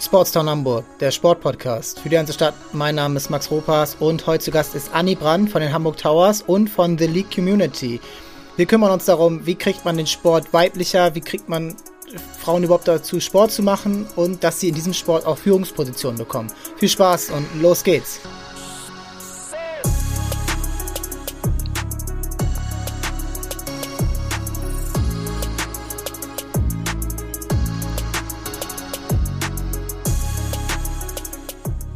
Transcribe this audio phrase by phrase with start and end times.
[0.00, 2.54] Sportstown Hamburg, der Sportpodcast für die ganze Stadt.
[2.72, 5.98] Mein Name ist Max Ropas und heute zu Gast ist Anni Brand von den Hamburg
[5.98, 8.00] Towers und von The League Community.
[8.56, 11.76] Wir kümmern uns darum, wie kriegt man den Sport weiblicher, wie kriegt man
[12.38, 16.50] Frauen überhaupt dazu, Sport zu machen und dass sie in diesem Sport auch Führungspositionen bekommen.
[16.76, 18.20] Viel Spaß und los geht's!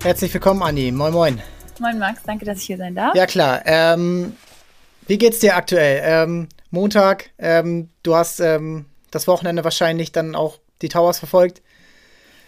[0.05, 0.93] Herzlich willkommen, Anni.
[0.93, 1.41] Moin, moin.
[1.81, 2.21] Moin, Max.
[2.27, 3.15] Danke, dass ich hier sein darf.
[3.15, 3.63] Ja, klar.
[3.65, 4.37] Ähm,
[5.07, 6.03] wie geht's dir aktuell?
[6.05, 11.63] Ähm, Montag, ähm, du hast ähm, das Wochenende wahrscheinlich dann auch die Towers verfolgt.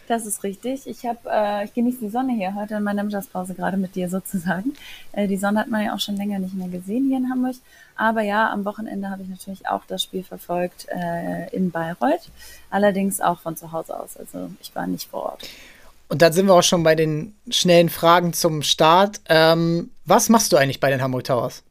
[0.06, 0.86] Das ist richtig.
[0.86, 4.10] Ich habe, äh, ich genieße die Sonne hier heute in meiner Mittagspause gerade mit dir
[4.10, 4.74] sozusagen.
[5.12, 7.56] Äh, die Sonne hat man ja auch schon länger nicht mehr gesehen hier in Hamburg.
[7.96, 12.30] Aber ja, am Wochenende habe ich natürlich auch das Spiel verfolgt äh, in Bayreuth.
[12.68, 14.18] Allerdings auch von zu Hause aus.
[14.18, 15.48] Also ich war nicht vor Ort.
[16.08, 19.20] Und dann sind wir auch schon bei den schnellen Fragen zum Start.
[19.28, 21.64] Ähm, was machst du eigentlich bei den Hamburg Towers?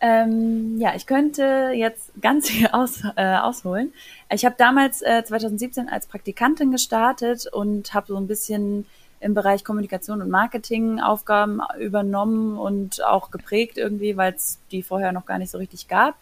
[0.00, 3.92] Ähm, ja, ich könnte jetzt ganz viel aus, äh, ausholen.
[4.32, 8.86] Ich habe damals äh, 2017 als Praktikantin gestartet und habe so ein bisschen
[9.20, 15.12] im Bereich Kommunikation und Marketing Aufgaben übernommen und auch geprägt irgendwie, weil es die vorher
[15.12, 16.16] noch gar nicht so richtig gab.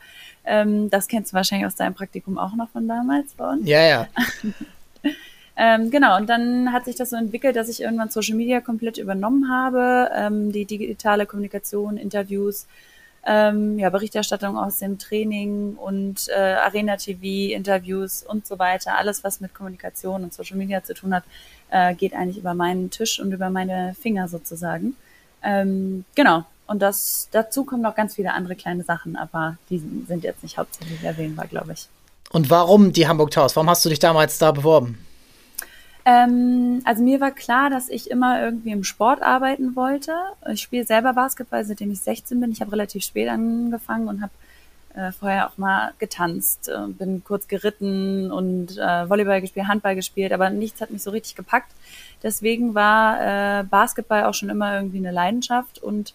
[0.45, 3.69] Ähm, das kennst du wahrscheinlich aus deinem Praktikum auch noch von damals bei uns.
[3.69, 4.09] Ja, ja.
[5.61, 8.97] Ähm, genau, und dann hat sich das so entwickelt, dass ich irgendwann Social Media komplett
[8.97, 12.69] übernommen habe, ähm, die digitale Kommunikation, Interviews,
[13.27, 18.97] ähm, ja, Berichterstattung aus dem Training und äh, Arena TV, Interviews und so weiter.
[18.97, 21.25] Alles, was mit Kommunikation und Social Media zu tun hat,
[21.71, 24.95] äh, geht eigentlich über meinen Tisch und über meine Finger sozusagen.
[25.43, 26.45] Ähm, genau.
[26.69, 30.57] Und das, dazu kommen noch ganz viele andere kleine Sachen, aber die sind jetzt nicht
[30.57, 31.89] hauptsächlich erwähnbar, glaube ich.
[32.31, 33.57] Und warum die Hamburg Towers?
[33.57, 35.08] Warum hast du dich damals da beworben?
[36.09, 40.15] Ähm, also mir war klar, dass ich immer irgendwie im Sport arbeiten wollte.
[40.51, 42.51] Ich spiele selber Basketball, seitdem ich 16 bin.
[42.51, 44.33] Ich habe relativ spät angefangen und habe
[44.95, 50.33] äh, vorher auch mal getanzt, äh, bin kurz geritten und äh, Volleyball gespielt, Handball gespielt,
[50.33, 51.71] aber nichts hat mich so richtig gepackt.
[52.23, 55.79] Deswegen war äh, Basketball auch schon immer irgendwie eine Leidenschaft.
[55.79, 56.15] Und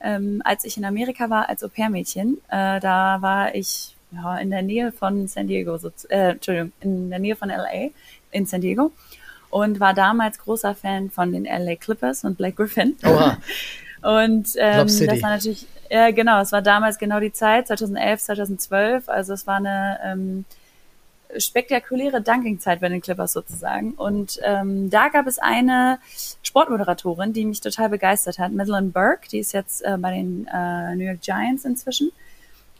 [0.00, 4.62] ähm, als ich in Amerika war als Au-pair-Mädchen, äh, da war ich ja, in der
[4.62, 7.90] Nähe von San Diego, so, äh, Entschuldigung, in der Nähe von LA
[8.30, 8.92] in San Diego
[9.52, 12.96] und war damals großer Fan von den LA Clippers und Blake Griffin.
[13.04, 13.36] Oha.
[14.02, 19.08] Und ähm, das war natürlich, ja genau, es war damals genau die Zeit, 2011, 2012.
[19.08, 20.44] Also es war eine ähm,
[21.36, 23.92] spektakuläre Dunking-Zeit bei den Clippers sozusagen.
[23.92, 26.00] Und ähm, da gab es eine
[26.42, 30.96] Sportmoderatorin, die mich total begeistert hat, Madeline Burke, die ist jetzt äh, bei den äh,
[30.96, 32.10] New York Giants inzwischen.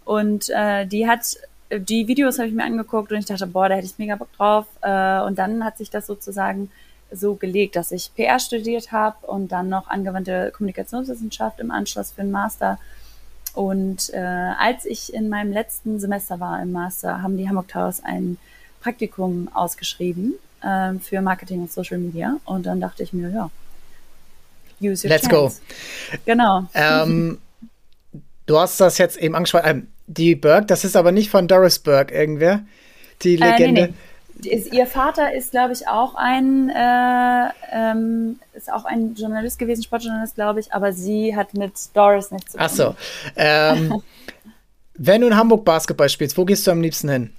[0.05, 1.37] Und äh, die hat
[1.79, 4.33] die Videos habe ich mir angeguckt und ich dachte, boah, da hätte ich mega Bock
[4.37, 4.67] drauf.
[4.83, 6.71] Äh, und dann hat sich das sozusagen
[7.11, 12.23] so gelegt, dass ich PR studiert habe und dann noch angewandte Kommunikationswissenschaft im Anschluss für
[12.23, 12.79] einen Master.
[13.55, 18.03] Und äh, als ich in meinem letzten Semester war im Master, haben die Hamburg Towers
[18.03, 18.39] ein
[18.81, 22.39] Praktikum ausgeschrieben äh, für Marketing und Social Media.
[22.45, 23.51] Und dann dachte ich mir, ja,
[24.81, 25.61] use your Let's chance.
[25.61, 26.19] go.
[26.25, 26.65] Genau.
[26.73, 27.39] Ähm,
[28.47, 29.69] du hast das jetzt eben angesprochen.
[29.69, 32.63] Ähm, die Burke, das ist aber nicht von Doris Burke irgendwer,
[33.23, 33.81] die Legende.
[33.81, 33.95] Äh, nee, nee.
[34.49, 39.85] Ist, ihr Vater ist, glaube ich, auch ein äh, ähm, ist auch ein Journalist gewesen,
[39.85, 42.67] Sportjournalist, glaube ich, aber sie hat mit Doris nichts zu tun.
[42.67, 42.95] Ach so.
[43.37, 44.03] Ähm,
[44.95, 47.31] wenn du in Hamburg Basketball spielst, wo gehst du am liebsten hin?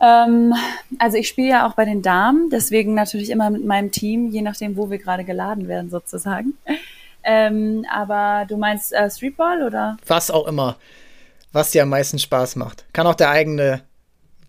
[0.00, 0.54] Ähm,
[0.98, 4.42] also ich spiele ja auch bei den Damen, deswegen natürlich immer mit meinem Team, je
[4.42, 6.54] nachdem, wo wir gerade geladen werden, sozusagen.
[7.30, 9.98] Ähm, aber du meinst äh, Streetball oder?
[10.06, 10.76] Was auch immer,
[11.52, 12.86] was dir am meisten Spaß macht.
[12.94, 13.82] Kann auch der eigene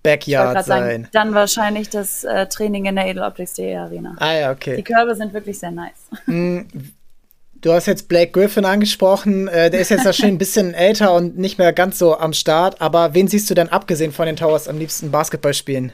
[0.01, 1.01] Backyard sein.
[1.03, 4.15] Sagen, dann wahrscheinlich das äh, Training in der Edeloptics.de Arena.
[4.19, 4.77] Ah ja, okay.
[4.77, 6.07] Die Körbe sind wirklich sehr nice.
[6.25, 6.61] Mm,
[7.55, 9.49] du hast jetzt Blake Griffin angesprochen.
[9.49, 12.79] Äh, der ist jetzt wahrscheinlich ein bisschen älter und nicht mehr ganz so am Start.
[12.79, 15.91] Aber wen siehst du denn abgesehen von den Towers am liebsten Basketball spielen?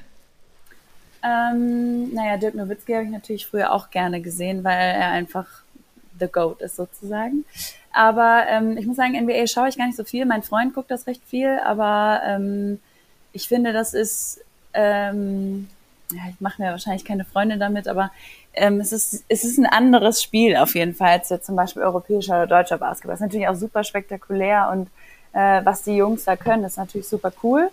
[1.23, 5.64] Ähm, naja, Dirk Nowitzki habe ich natürlich früher auch gerne gesehen, weil er einfach
[6.19, 7.45] the GOAT ist sozusagen.
[7.91, 10.25] Aber ähm, ich muss sagen, NBA schaue ich gar nicht so viel.
[10.25, 12.79] Mein Freund guckt das recht viel, aber ähm,
[13.31, 14.41] ich finde, das ist,
[14.73, 15.69] ähm,
[16.11, 18.11] ja, ich mache mir wahrscheinlich keine Freunde damit, aber
[18.53, 21.83] ähm, es, ist, es ist ein anderes Spiel auf jeden Fall als jetzt zum Beispiel
[21.83, 23.13] europäischer oder deutscher Basketball.
[23.13, 24.89] Es ist natürlich auch super spektakulär und
[25.33, 27.69] äh, was die Jungs da können, ist natürlich super cool.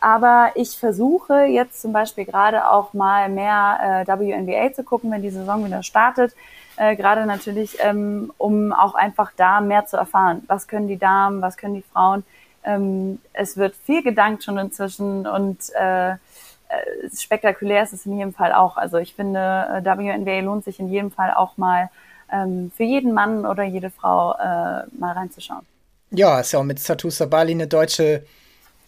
[0.00, 5.22] Aber ich versuche jetzt zum Beispiel gerade auch mal mehr äh, WNBA zu gucken, wenn
[5.22, 6.34] die Saison wieder startet
[6.76, 10.42] äh, gerade natürlich, ähm, um auch einfach da mehr zu erfahren.
[10.46, 12.24] Was können die Damen, was können die Frauen?
[12.64, 16.16] Ähm, es wird viel gedankt schon inzwischen und äh, äh,
[17.14, 18.76] spektakulär ist es in jedem Fall auch.
[18.76, 21.90] Also ich finde, äh, WNBA lohnt sich in jedem Fall auch mal
[22.32, 25.64] ähm, für jeden Mann oder jede Frau äh, mal reinzuschauen.
[26.10, 28.24] Ja, ist ja auch mit Satu Sabali eine Deutsche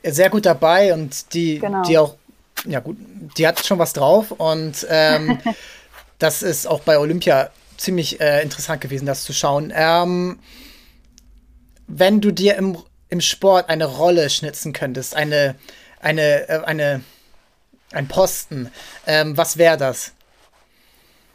[0.03, 1.83] sehr gut dabei und die, genau.
[1.83, 2.15] die auch,
[2.65, 2.97] ja gut,
[3.37, 5.39] die hat schon was drauf und ähm,
[6.19, 9.73] das ist auch bei Olympia ziemlich äh, interessant gewesen, das zu schauen.
[9.75, 10.39] Ähm,
[11.87, 12.79] wenn du dir im,
[13.09, 15.55] im Sport eine Rolle schnitzen könntest, eine,
[16.01, 17.03] eine, äh, eine,
[17.93, 18.71] ein Posten,
[19.07, 20.13] ähm, was wäre das?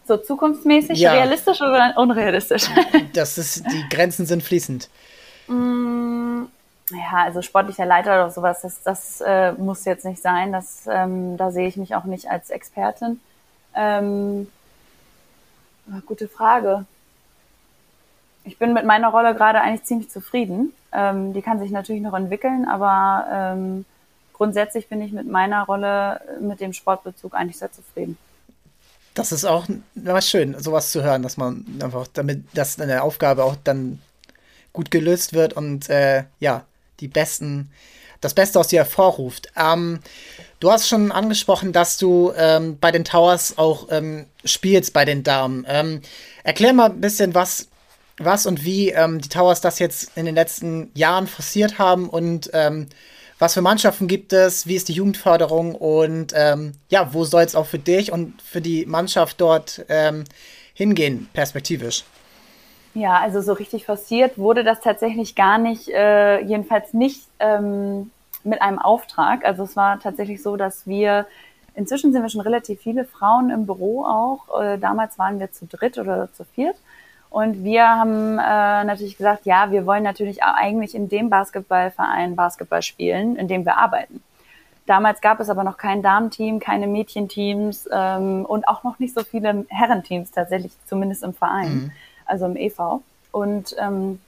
[0.07, 1.13] So zukunftsmäßig, ja.
[1.13, 2.69] realistisch oder unrealistisch?
[3.13, 4.89] das ist, die Grenzen sind fließend.
[5.47, 6.43] Mm,
[6.89, 10.51] ja, also sportlicher Leiter oder sowas, das, das äh, muss jetzt nicht sein.
[10.51, 13.19] Das, ähm, da sehe ich mich auch nicht als Expertin.
[13.75, 14.47] Ähm,
[16.05, 16.85] gute Frage.
[18.43, 20.73] Ich bin mit meiner Rolle gerade eigentlich ziemlich zufrieden.
[20.91, 23.85] Ähm, die kann sich natürlich noch entwickeln, aber ähm,
[24.33, 28.17] grundsätzlich bin ich mit meiner Rolle, mit dem Sportbezug eigentlich sehr zufrieden.
[29.13, 33.43] Das ist auch was schön, sowas zu hören, dass man einfach, damit, dass eine Aufgabe
[33.43, 34.01] auch dann
[34.73, 36.63] gut gelöst wird und äh, ja,
[37.01, 37.71] die besten,
[38.21, 39.51] das Beste aus dir hervorruft.
[39.57, 39.99] Ähm,
[40.61, 45.23] du hast schon angesprochen, dass du ähm, bei den Towers auch ähm, spielst bei den
[45.23, 45.65] Damen.
[45.67, 46.01] Ähm,
[46.43, 47.67] erklär mal ein bisschen, was,
[48.17, 52.49] was und wie ähm, die Towers das jetzt in den letzten Jahren forciert haben und
[52.53, 52.87] ähm,
[53.39, 57.55] was für Mannschaften gibt es, wie ist die Jugendförderung und ähm, ja, wo soll es
[57.55, 59.83] auch für dich und für die Mannschaft dort
[60.75, 62.03] hingehen, perspektivisch?
[62.93, 68.11] Ja, also so richtig forciert wurde das tatsächlich gar nicht, äh, jedenfalls nicht ähm,
[68.43, 69.45] mit einem Auftrag.
[69.45, 71.25] Also es war tatsächlich so, dass wir,
[71.75, 74.61] inzwischen sind wir schon relativ viele Frauen im Büro auch.
[74.61, 76.75] Äh, damals waren wir zu dritt oder zu viert.
[77.29, 82.81] Und wir haben äh, natürlich gesagt, ja, wir wollen natürlich eigentlich in dem Basketballverein Basketball
[82.81, 84.21] spielen, in dem wir arbeiten.
[84.85, 89.23] Damals gab es aber noch kein Damenteam, keine Mädchenteams ähm, und auch noch nicht so
[89.23, 91.91] viele Herrenteams tatsächlich, zumindest im Verein, mhm.
[92.25, 93.01] also im EV.
[93.31, 94.19] Und ähm,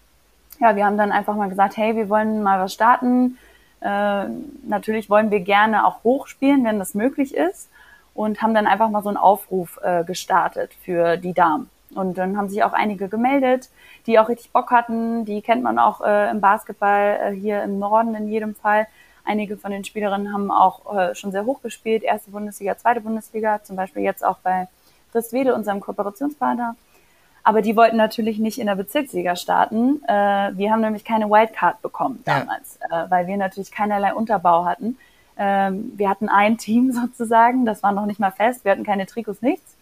[0.61, 3.37] ja, wir haben dann einfach mal gesagt, hey, wir wollen mal was starten.
[3.83, 4.25] Äh,
[4.65, 7.69] natürlich wollen wir gerne auch hochspielen, wenn das möglich ist.
[8.13, 11.69] Und haben dann einfach mal so einen Aufruf äh, gestartet für die Damen.
[11.95, 13.69] Und dann haben sich auch einige gemeldet,
[14.05, 15.25] die auch richtig Bock hatten.
[15.25, 18.87] Die kennt man auch äh, im Basketball äh, hier im Norden in jedem Fall.
[19.25, 23.63] Einige von den Spielerinnen haben auch äh, schon sehr hoch gespielt, erste Bundesliga, zweite Bundesliga,
[23.63, 24.67] zum Beispiel jetzt auch bei
[25.15, 26.75] Ristwede, unserem Kooperationspartner.
[27.43, 30.01] Aber die wollten natürlich nicht in der Bezirksliga starten.
[30.07, 33.05] Äh, wir haben nämlich keine Wildcard bekommen damals, ja.
[33.05, 34.97] äh, weil wir natürlich keinerlei Unterbau hatten.
[35.37, 38.63] Ähm, wir hatten ein Team sozusagen, das war noch nicht mal fest.
[38.63, 39.75] Wir hatten keine Trikots, nichts.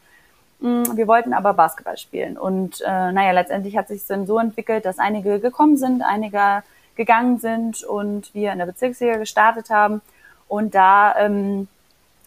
[0.60, 2.38] Mm, wir wollten aber Basketball spielen.
[2.38, 6.64] Und äh, naja, letztendlich hat sich dann so entwickelt, dass einige gekommen sind, einige
[6.96, 10.02] gegangen sind und wir in der Bezirksliga gestartet haben
[10.48, 11.68] und da ähm,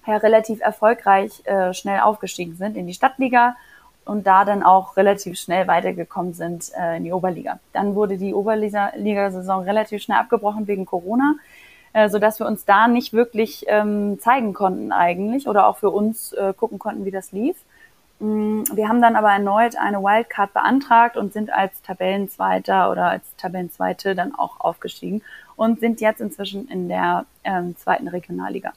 [0.06, 3.56] ja, relativ erfolgreich äh, schnell aufgestiegen sind in die Stadtliga
[4.04, 7.58] und da dann auch relativ schnell weitergekommen sind äh, in die Oberliga.
[7.72, 11.36] Dann wurde die Oberliga-Saison relativ schnell abgebrochen wegen Corona,
[11.92, 15.90] äh, so dass wir uns da nicht wirklich ähm, zeigen konnten eigentlich oder auch für
[15.90, 17.56] uns äh, gucken konnten, wie das lief.
[18.20, 23.24] Mm, wir haben dann aber erneut eine Wildcard beantragt und sind als Tabellenzweiter oder als
[23.36, 25.22] Tabellenzweite dann auch aufgestiegen
[25.56, 28.72] und sind jetzt inzwischen in der ähm, zweiten Regionalliga.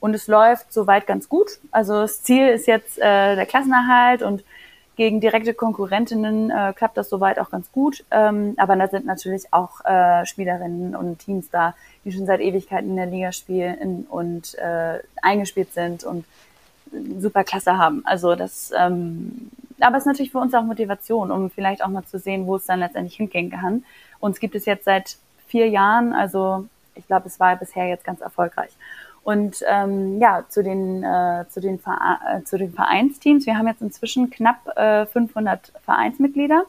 [0.00, 1.58] Und es läuft soweit ganz gut.
[1.70, 4.44] Also das Ziel ist jetzt äh, der Klassenerhalt und
[4.96, 8.04] gegen direkte Konkurrentinnen äh, klappt das soweit auch ganz gut.
[8.10, 11.74] Ähm, aber da sind natürlich auch äh, Spielerinnen und Teams da,
[12.04, 16.24] die schon seit Ewigkeiten in der Liga spielen und äh, eingespielt sind und
[17.18, 18.02] super klasse haben.
[18.06, 19.50] Also das, ähm,
[19.80, 22.56] aber es ist natürlich für uns auch Motivation, um vielleicht auch mal zu sehen, wo
[22.56, 23.84] es dann letztendlich hingehen kann.
[24.18, 28.20] Uns gibt es jetzt seit vier Jahren, also ich glaube, es war bisher jetzt ganz
[28.20, 28.70] erfolgreich.
[29.26, 33.44] Und ähm, ja, zu den, äh, zu, den äh, zu den Vereinsteams.
[33.44, 36.62] Wir haben jetzt inzwischen knapp äh, 500 Vereinsmitglieder.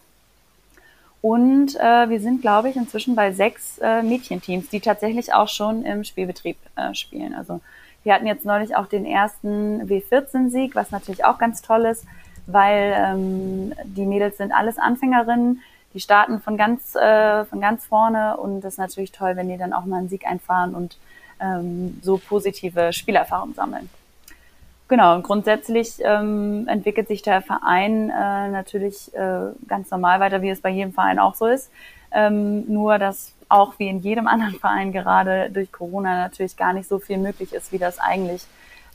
[1.22, 5.86] Und äh, wir sind, glaube ich, inzwischen bei sechs äh, Mädchenteams, die tatsächlich auch schon
[5.86, 7.36] im Spielbetrieb äh, spielen.
[7.36, 7.62] Also
[8.04, 12.06] wir hatten jetzt neulich auch den ersten W14-Sieg, was natürlich auch ganz toll ist,
[12.48, 15.62] weil ähm, die Mädels sind alles Anfängerinnen,
[15.94, 19.58] die starten von ganz, äh, von ganz vorne und das ist natürlich toll, wenn die
[19.58, 20.98] dann auch mal einen Sieg einfahren und
[21.40, 23.90] ähm, so positive Spielerfahrung sammeln.
[24.88, 30.50] Genau, und grundsätzlich ähm, entwickelt sich der Verein äh, natürlich äh, ganz normal weiter, wie
[30.50, 31.70] es bei jedem Verein auch so ist.
[32.12, 36.88] Ähm, nur, dass auch wie in jedem anderen Verein gerade durch Corona natürlich gar nicht
[36.88, 38.46] so viel möglich ist, wie das eigentlich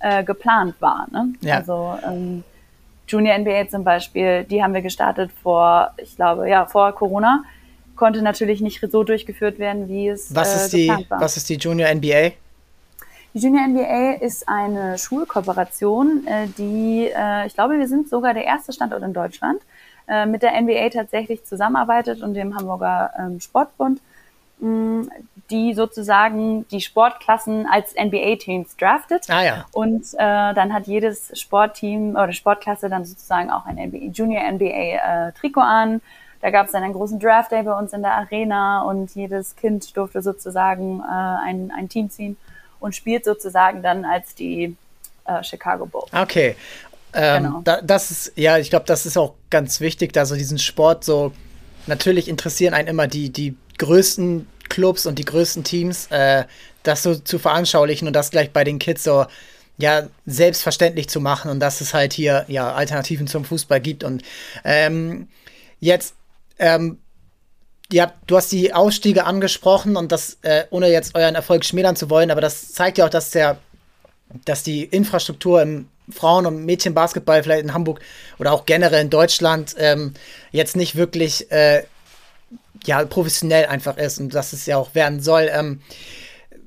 [0.01, 1.07] äh, geplant war.
[1.11, 1.35] Ne?
[1.43, 1.57] Ja.
[1.57, 2.43] Also ähm,
[3.07, 7.45] Junior NBA zum Beispiel, die haben wir gestartet vor, ich glaube, ja, vor Corona,
[8.03, 11.21] konnte natürlich nicht so durchgeführt werden, wie es was äh, ist die, war.
[11.21, 12.33] Was ist die Junior NBA?
[13.33, 18.43] Die Junior NBA ist eine Schulkooperation, äh, die, äh, ich glaube, wir sind sogar der
[18.43, 19.63] erste Standort in Deutschland,
[20.09, 24.01] äh, mit der NBA tatsächlich zusammenarbeitet und dem Hamburger ähm, Sportbund,
[24.59, 25.07] mh,
[25.53, 29.31] die sozusagen die Sportklassen als NBA-Teams draftet.
[29.31, 29.67] Ah, ja.
[29.71, 35.61] Und äh, dann hat jedes Sportteam oder Sportklasse dann sozusagen auch ein NBA, Junior NBA-Trikot
[35.61, 36.01] äh, an.
[36.43, 39.57] Da gab es dann einen großen Draft Day bei uns in der Arena und jedes
[39.57, 42.37] Kind durfte sozusagen äh, ein, ein Team ziehen
[42.81, 44.77] und spielt sozusagen dann als die
[45.25, 46.13] äh, Chicago Bulls.
[46.13, 46.57] Okay.
[47.15, 47.61] Ähm, genau.
[47.63, 51.05] da, das ist, ja, ich glaube, das ist auch ganz wichtig, da so diesen Sport
[51.05, 51.33] so,
[51.87, 56.45] natürlich interessieren einen immer die, die größten Clubs und die größten Teams, äh,
[56.83, 59.27] das so zu veranschaulichen und das gleich bei den Kids so,
[59.79, 64.23] ja, selbstverständlich zu machen und dass es halt hier, ja, Alternativen zum Fußball gibt und
[64.65, 65.29] ähm,
[65.81, 66.15] jetzt,
[66.59, 66.99] ähm,
[67.93, 72.09] ja, du hast die Ausstiege angesprochen und das, äh, ohne jetzt euren Erfolg schmälern zu
[72.11, 73.59] wollen, aber das zeigt ja auch, dass der,
[74.45, 78.01] dass die Infrastruktur im Frauen- und Mädchenbasketball vielleicht in Hamburg
[78.39, 80.15] oder auch generell in Deutschland ähm,
[80.51, 81.85] jetzt nicht wirklich äh,
[82.85, 85.49] ja, professionell einfach ist und dass es ja auch werden soll.
[85.53, 85.81] Ähm,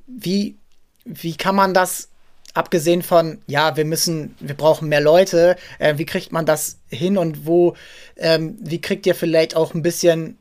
[0.06, 0.56] wie,
[1.04, 2.08] wie kann man das,
[2.56, 7.18] abgesehen von, ja, wir müssen, wir brauchen mehr Leute, äh, wie kriegt man das hin
[7.18, 7.76] und wo,
[8.16, 10.38] ähm, wie kriegt ihr vielleicht auch ein bisschen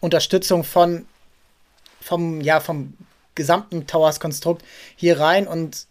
[0.00, 1.06] Unterstützung von,
[2.00, 2.92] vom, ja, vom
[3.34, 4.62] gesamten Towers-Konstrukt
[4.96, 5.86] hier rein und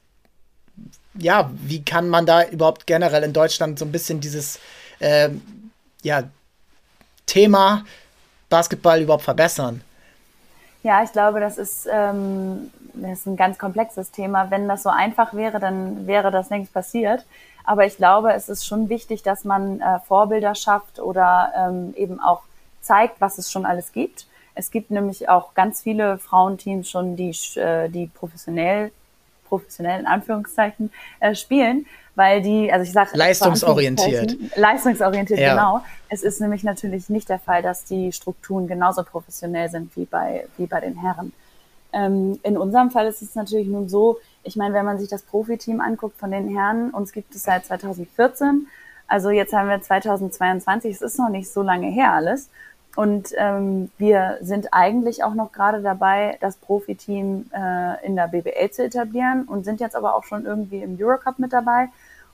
[1.15, 4.59] ja, wie kann man da überhaupt generell in Deutschland so ein bisschen dieses
[4.99, 5.29] äh,
[6.03, 6.29] ja,
[7.25, 7.85] Thema
[8.49, 9.81] Basketball überhaupt verbessern?
[10.81, 14.49] Ja, ich glaube, das ist, ähm, das ist ein ganz komplexes Thema.
[14.49, 17.25] Wenn das so einfach wäre, dann wäre das längst passiert.
[17.65, 22.19] Aber ich glaube, es ist schon wichtig, dass man äh, Vorbilder schafft oder ähm, eben
[22.19, 22.43] auch
[22.81, 24.25] zeigt, was es schon alles gibt.
[24.55, 28.91] Es gibt nämlich auch ganz viele Frauenteams schon, die, äh, die professionell
[29.49, 35.51] professionell in Anführungszeichen äh, spielen, weil die, also ich sage leistungsorientiert, leistungsorientiert ja.
[35.51, 35.81] genau.
[36.09, 40.45] Es ist nämlich natürlich nicht der Fall, dass die Strukturen genauso professionell sind wie bei
[40.57, 41.33] wie bei den Herren.
[41.91, 45.23] Ähm, in unserem Fall ist es natürlich nun so, ich meine, wenn man sich das
[45.23, 48.67] Profiteam anguckt von den Herren, uns gibt es seit 2014,
[49.07, 52.49] also jetzt haben wir 2022, es ist noch nicht so lange her alles.
[52.99, 58.71] Und ähm, wir sind eigentlich auch noch gerade dabei, das Profiteam äh, in der BBL
[58.71, 61.87] zu etablieren und sind jetzt aber auch schon irgendwie im Eurocup mit dabei.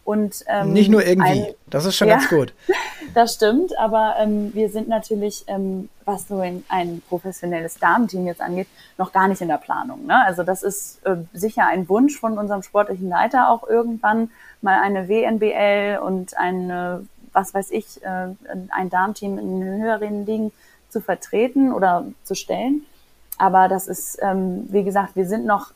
[0.03, 2.53] Und, ähm, Nicht nur irgendwie, ein, das ist schon ja, ganz gut.
[3.13, 8.41] Das stimmt, aber ähm, wir sind natürlich, ähm, was so ein, ein professionelles Damenteam jetzt
[8.41, 8.67] angeht,
[8.97, 10.07] noch gar nicht in der Planung.
[10.07, 10.25] Ne?
[10.25, 14.31] Also das ist äh, sicher ein Wunsch von unserem sportlichen Leiter auch irgendwann
[14.61, 18.27] mal eine WNBL und eine was weiß ich, äh,
[18.69, 20.51] ein Darmteam in höheren Ligen
[20.89, 22.83] zu vertreten oder zu stellen.
[23.37, 25.71] Aber das ist, ähm, wie gesagt, wir sind noch,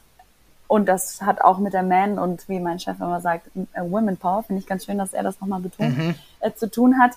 [0.68, 4.44] und das hat auch mit der Man und wie mein Chef immer sagt, Women Power,
[4.44, 6.16] finde ich ganz schön, dass er das nochmal betont, mhm.
[6.40, 7.12] äh, zu tun hat.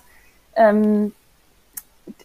[0.55, 1.13] Ähm,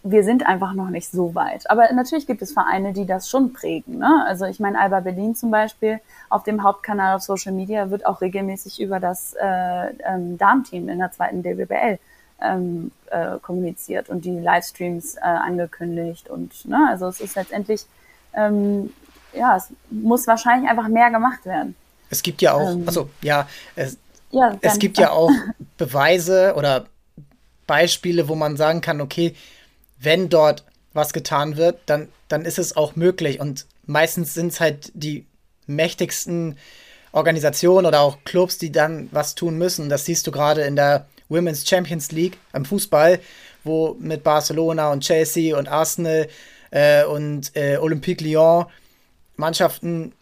[0.03, 1.71] wir sind einfach noch nicht so weit.
[1.71, 3.99] Aber natürlich gibt es Vereine, die das schon prägen.
[3.99, 4.25] Ne?
[4.27, 8.21] Also ich meine, Alba Berlin zum Beispiel auf dem Hauptkanal auf Social Media wird auch
[8.21, 11.99] regelmäßig über das äh, ähm, Darmteam in der zweiten DWBL
[12.41, 16.29] ähm, äh, kommuniziert und die Livestreams äh, angekündigt.
[16.29, 17.85] Und ne, also es ist letztendlich,
[18.35, 18.93] ähm,
[19.33, 21.77] ja, es muss wahrscheinlich einfach mehr gemacht werden.
[22.11, 23.99] Es gibt ja auch, ähm, also ja, es,
[24.31, 25.31] ja, es gibt ja auch
[25.77, 26.87] Beweise oder
[27.67, 29.35] Beispiele, wo man sagen kann, okay,
[30.01, 33.41] wenn dort was getan wird, dann, dann ist es auch möglich.
[33.41, 35.27] Und meistens sind es halt die
[35.67, 36.57] mächtigsten
[37.13, 39.89] Organisationen oder auch Clubs, die dann was tun müssen.
[39.89, 43.21] Das siehst du gerade in der Women's Champions League am Fußball,
[43.65, 46.29] wo mit Barcelona und Chelsea und Arsenal
[46.71, 48.67] äh, und äh, Olympique Lyon
[49.37, 50.13] Mannschaften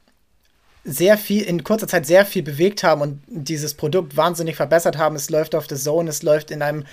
[0.85, 5.16] sehr viel, in kurzer Zeit sehr viel bewegt haben und dieses Produkt wahnsinnig verbessert haben.
[5.16, 6.85] Es läuft auf der Zone, es läuft in einem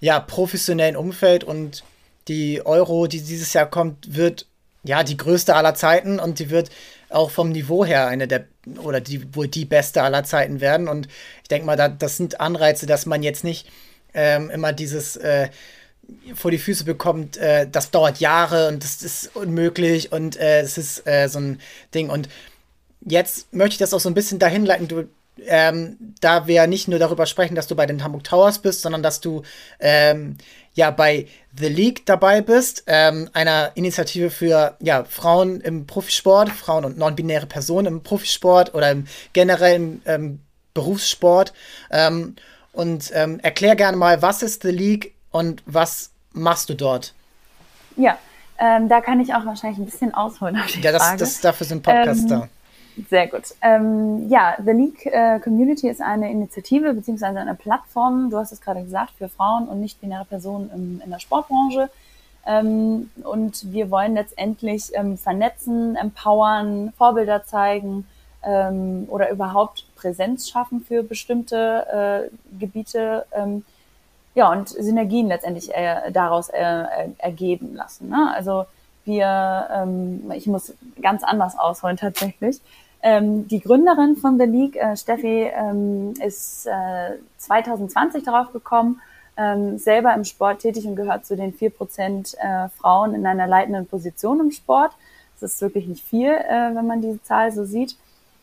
[0.00, 1.82] ja, professionellen Umfeld und
[2.28, 4.46] die Euro, die dieses Jahr kommt, wird
[4.84, 6.70] ja die größte aller Zeiten und die wird
[7.08, 8.46] auch vom Niveau her eine der
[8.78, 10.88] oder die wohl die beste aller Zeiten werden.
[10.88, 11.08] Und
[11.42, 13.68] ich denke mal, da, das sind Anreize, dass man jetzt nicht
[14.14, 15.48] ähm, immer dieses äh,
[16.34, 20.78] vor die Füße bekommt, äh, das dauert Jahre und das ist unmöglich und äh, es
[20.78, 21.60] ist äh, so ein
[21.94, 22.10] Ding.
[22.10, 22.28] Und
[23.00, 25.08] jetzt möchte ich das auch so ein bisschen dahin leiten, du,
[25.46, 29.02] ähm, da wir nicht nur darüber sprechen, dass du bei den Hamburg Towers bist, sondern
[29.02, 29.42] dass du
[29.80, 30.36] ähm,
[30.74, 36.84] ja bei The League dabei bist, ähm, einer Initiative für ja, Frauen im Profisport, Frauen
[36.84, 40.40] und non-binäre Personen im Profisport oder im generellen ähm,
[40.74, 41.52] Berufssport.
[41.90, 42.36] Ähm,
[42.72, 47.12] und ähm, erklär gerne mal, was ist The League und was machst du dort?
[47.96, 48.18] Ja,
[48.58, 50.58] ähm, da kann ich auch wahrscheinlich ein bisschen ausholen.
[50.80, 52.48] ja, das, das, dafür sind Podcasts da.
[53.08, 53.54] Sehr gut.
[53.62, 58.60] Ähm, ja, The League äh, Community ist eine Initiative beziehungsweise eine Plattform, du hast es
[58.60, 61.88] gerade gesagt, für Frauen und nicht-binäre Personen im, in der Sportbranche.
[62.44, 68.06] Ähm, und wir wollen letztendlich ähm, vernetzen, empowern, Vorbilder zeigen
[68.42, 73.24] ähm, oder überhaupt Präsenz schaffen für bestimmte äh, Gebiete.
[73.32, 73.64] Ähm,
[74.34, 76.84] ja, und Synergien letztendlich äh, daraus äh,
[77.18, 78.08] ergeben lassen.
[78.08, 78.32] Ne?
[78.34, 78.64] Also
[79.04, 82.60] wir, ähm, ich muss ganz anders ausholen tatsächlich.
[83.02, 89.00] Ähm, die Gründerin von The League, äh, Steffi, ähm, ist äh, 2020 darauf gekommen,
[89.36, 93.46] ähm, selber im Sport tätig und gehört zu den vier Prozent äh, Frauen in einer
[93.46, 94.92] leitenden Position im Sport.
[95.40, 97.96] Das ist wirklich nicht viel, äh, wenn man diese Zahl so sieht.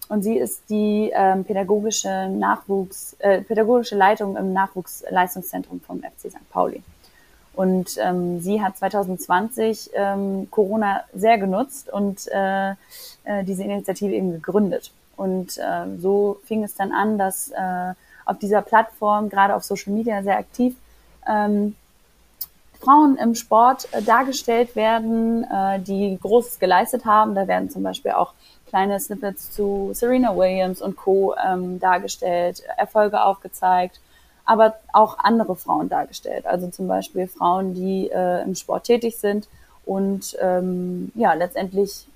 [0.10, 6.50] Und sie ist die ähm, pädagogische Nachwuchs, äh, pädagogische Leitung im Nachwuchsleistungszentrum vom FC St.
[6.50, 6.82] Pauli.
[7.54, 14.32] Und ähm, sie hat 2020 ähm, Corona sehr genutzt und äh, äh, diese Initiative eben
[14.32, 14.92] gegründet.
[15.18, 17.94] Und äh, so fing es dann an, dass äh,
[18.26, 20.76] auf dieser Plattform, gerade auf Social Media sehr aktiv,
[21.28, 21.76] ähm,
[22.80, 27.36] Frauen im Sport äh, dargestellt werden, äh, die Großes geleistet haben.
[27.36, 28.34] Da werden zum Beispiel auch
[28.70, 31.36] kleine Snippets zu Serena Williams und Co.
[31.36, 34.00] Ähm, dargestellt, Erfolge aufgezeigt
[34.50, 36.48] aber auch andere Frauen dargestellt.
[36.48, 39.48] Also zum Beispiel Frauen, die äh, im Sport tätig sind
[39.86, 42.08] und ähm, ja, letztendlich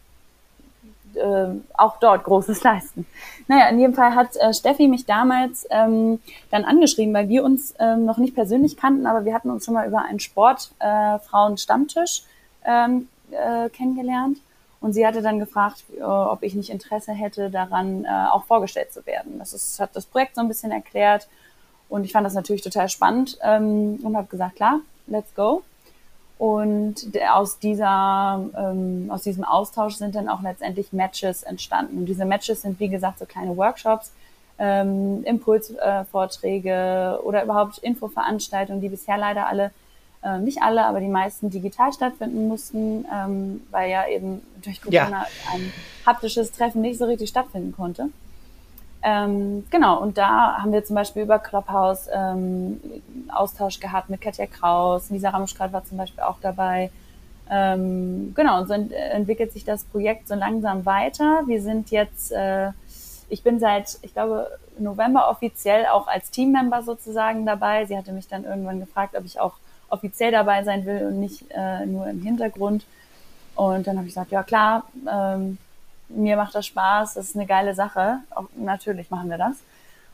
[1.14, 3.06] äh, auch dort Großes leisten.
[3.48, 7.76] Naja, in jedem Fall hat äh, Steffi mich damals ähm, dann angeschrieben, weil wir uns
[7.78, 12.24] ähm, noch nicht persönlich kannten, aber wir hatten uns schon mal über einen Sportfrauen-Stammtisch
[12.64, 14.40] äh, ähm, äh, kennengelernt.
[14.82, 18.92] Und sie hatte dann gefragt, äh, ob ich nicht Interesse hätte, daran äh, auch vorgestellt
[18.92, 19.38] zu werden.
[19.38, 21.28] Das ist, hat das Projekt so ein bisschen erklärt
[21.94, 25.62] und ich fand das natürlich total spannend ähm, und habe gesagt, klar, let's go.
[26.40, 26.96] Und
[27.32, 32.00] aus dieser, ähm, aus diesem Austausch sind dann auch letztendlich Matches entstanden.
[32.00, 34.12] Und diese Matches sind, wie gesagt, so kleine Workshops,
[34.58, 39.70] ähm, Impulsvorträge äh, oder überhaupt Infoveranstaltungen, die bisher leider alle,
[40.24, 45.10] äh, nicht alle, aber die meisten digital stattfinden mussten, ähm, weil ja eben durch Corona
[45.10, 45.26] ja.
[45.54, 45.72] ein
[46.08, 48.10] haptisches Treffen nicht so richtig stattfinden konnte.
[49.06, 52.80] Ähm, genau, und da haben wir zum Beispiel über Clubhouse ähm,
[53.28, 56.90] Austausch gehabt mit Katja Kraus, Lisa Ramschkrat war zum Beispiel auch dabei.
[57.50, 61.42] Ähm, genau, und so ent entwickelt sich das Projekt so langsam weiter.
[61.46, 62.70] Wir sind jetzt, äh,
[63.28, 64.48] ich bin seit, ich glaube,
[64.80, 67.86] November offiziell auch als Teammember sozusagen dabei.
[67.86, 69.56] Sie hatte mich dann irgendwann gefragt, ob ich auch
[69.90, 72.86] offiziell dabei sein will und nicht äh, nur im Hintergrund.
[73.56, 75.58] Und dann habe ich gesagt, ja klar, ähm,
[76.16, 78.20] mir macht das Spaß, das ist eine geile Sache.
[78.32, 79.58] Auch, natürlich machen wir das.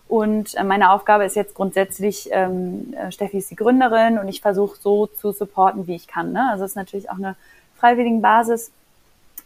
[0.07, 4.41] Und äh, meine Aufgabe ist jetzt grundsätzlich, ähm, äh, Steffi ist die Gründerin und ich
[4.41, 6.31] versuche so zu supporten, wie ich kann.
[6.31, 6.49] Ne?
[6.51, 7.35] Also es ist natürlich auch eine
[7.75, 8.71] freiwilligen Basis.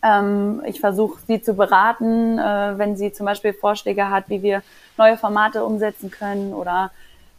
[0.02, 4.64] Ähm, ich versuche sie zu beraten, äh, wenn sie zum Beispiel Vorschläge hat, wie wir
[4.98, 6.92] neue Formate umsetzen können oder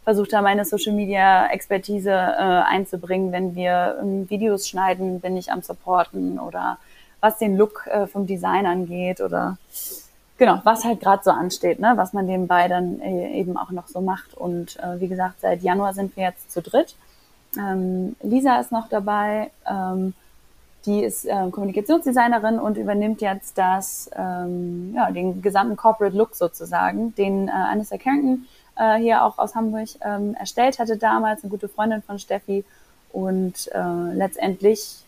[0.03, 5.51] versuche da meine Social Media Expertise äh, einzubringen, wenn wir ähm, Videos schneiden, bin ich
[5.51, 6.77] am Supporten oder
[7.25, 9.57] was den Look äh, vom Design angeht oder
[10.37, 11.93] genau, was halt gerade so ansteht, ne?
[11.95, 14.35] was man nebenbei dann äh, eben auch noch so macht.
[14.35, 16.95] Und äh, wie gesagt, seit Januar sind wir jetzt zu dritt.
[17.57, 19.49] Ähm, Lisa ist noch dabei.
[19.67, 20.13] Ähm,
[20.85, 27.15] die ist äh, Kommunikationsdesignerin und übernimmt jetzt das, ähm, ja, den gesamten Corporate Look sozusagen,
[27.15, 31.69] den äh, Anissa Carrington äh, hier auch aus Hamburg ähm, erstellt hatte damals, eine gute
[31.69, 32.63] Freundin von Steffi.
[33.11, 35.04] Und äh, letztendlich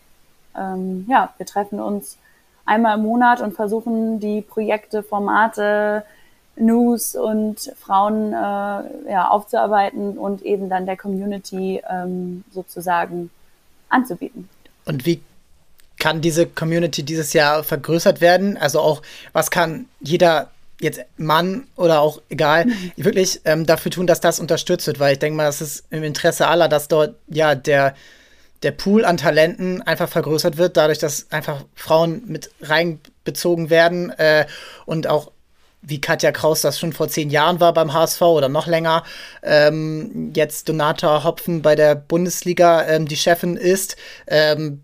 [0.56, 2.18] ähm, ja, wir treffen uns
[2.64, 6.04] einmal im Monat und versuchen die Projekte, Formate,
[6.56, 8.36] News und Frauen äh,
[9.10, 13.30] ja, aufzuarbeiten und eben dann der Community ähm, sozusagen
[13.88, 14.48] anzubieten.
[14.84, 15.22] Und wie
[15.98, 18.56] kann diese Community dieses Jahr vergrößert werden?
[18.56, 24.20] Also auch, was kann jeder jetzt Mann oder auch egal, wirklich ähm, dafür tun, dass
[24.20, 27.54] das unterstützt wird, weil ich denke mal, das ist im Interesse aller, dass dort ja
[27.54, 27.94] der
[28.62, 34.46] der Pool an Talenten einfach vergrößert wird, dadurch, dass einfach Frauen mit reinbezogen werden äh,
[34.84, 35.30] und auch
[35.80, 39.04] wie Katja Kraus das schon vor zehn Jahren war beim HSV oder noch länger,
[39.42, 43.96] ähm, jetzt Donata Hopfen bei der Bundesliga ähm, die Chefin ist.
[44.26, 44.82] Ähm,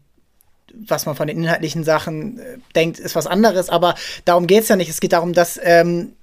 [0.87, 4.69] was man von den inhaltlichen Sachen äh, denkt, ist was anderes, aber darum geht es
[4.69, 4.89] ja nicht.
[4.89, 6.15] Es geht darum, dass ähm,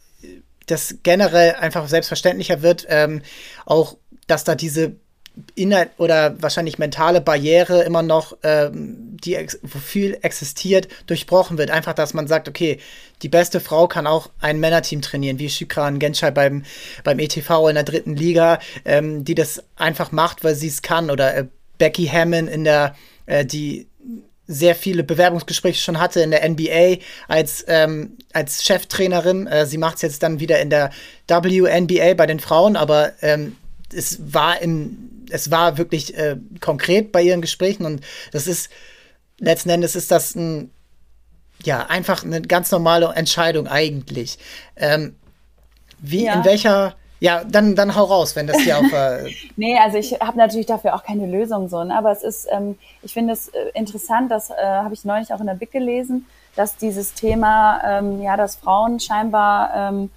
[0.68, 3.22] das generell einfach selbstverständlicher wird, ähm,
[3.66, 4.96] auch dass da diese
[5.56, 11.72] Inhalt oder wahrscheinlich mentale Barriere immer noch, ähm, die ex wo viel existiert, durchbrochen wird.
[11.72, 12.80] Einfach, dass man sagt, okay,
[13.22, 16.64] die beste Frau kann auch ein Männerteam trainieren, wie Shikran Genschei beim,
[17.04, 21.10] beim ETV in der dritten Liga, ähm, die das einfach macht, weil sie es kann.
[21.10, 21.46] Oder äh,
[21.78, 23.88] Becky Hammond in der, äh, die
[24.48, 29.48] sehr viele Bewerbungsgespräche schon hatte in der NBA als, ähm, als Cheftrainerin.
[29.48, 30.92] Äh, sie macht es jetzt dann wieder in der
[31.28, 33.56] WNBA bei den Frauen, aber ähm,
[33.94, 38.02] es war im, es war wirklich äh, konkret bei ihren Gesprächen und
[38.32, 38.70] das ist
[39.42, 40.72] letzten Endes ist das ein,
[41.64, 44.38] ja, einfach eine ganz normale Entscheidung eigentlich.
[44.78, 45.16] Ähm,
[46.00, 46.34] wie, ja.
[46.34, 48.92] in welcher, ja, dann, dann hau raus, wenn das hier auf.
[48.92, 51.96] Äh nee, also ich habe natürlich dafür auch keine Lösung so, ne?
[51.96, 55.40] aber es ist, ähm, ich finde es äh, interessant, das äh, habe ich neulich auch
[55.40, 56.26] in der BIC gelesen,
[56.56, 60.10] dass dieses Thema, ähm, ja, dass Frauen scheinbar ähm,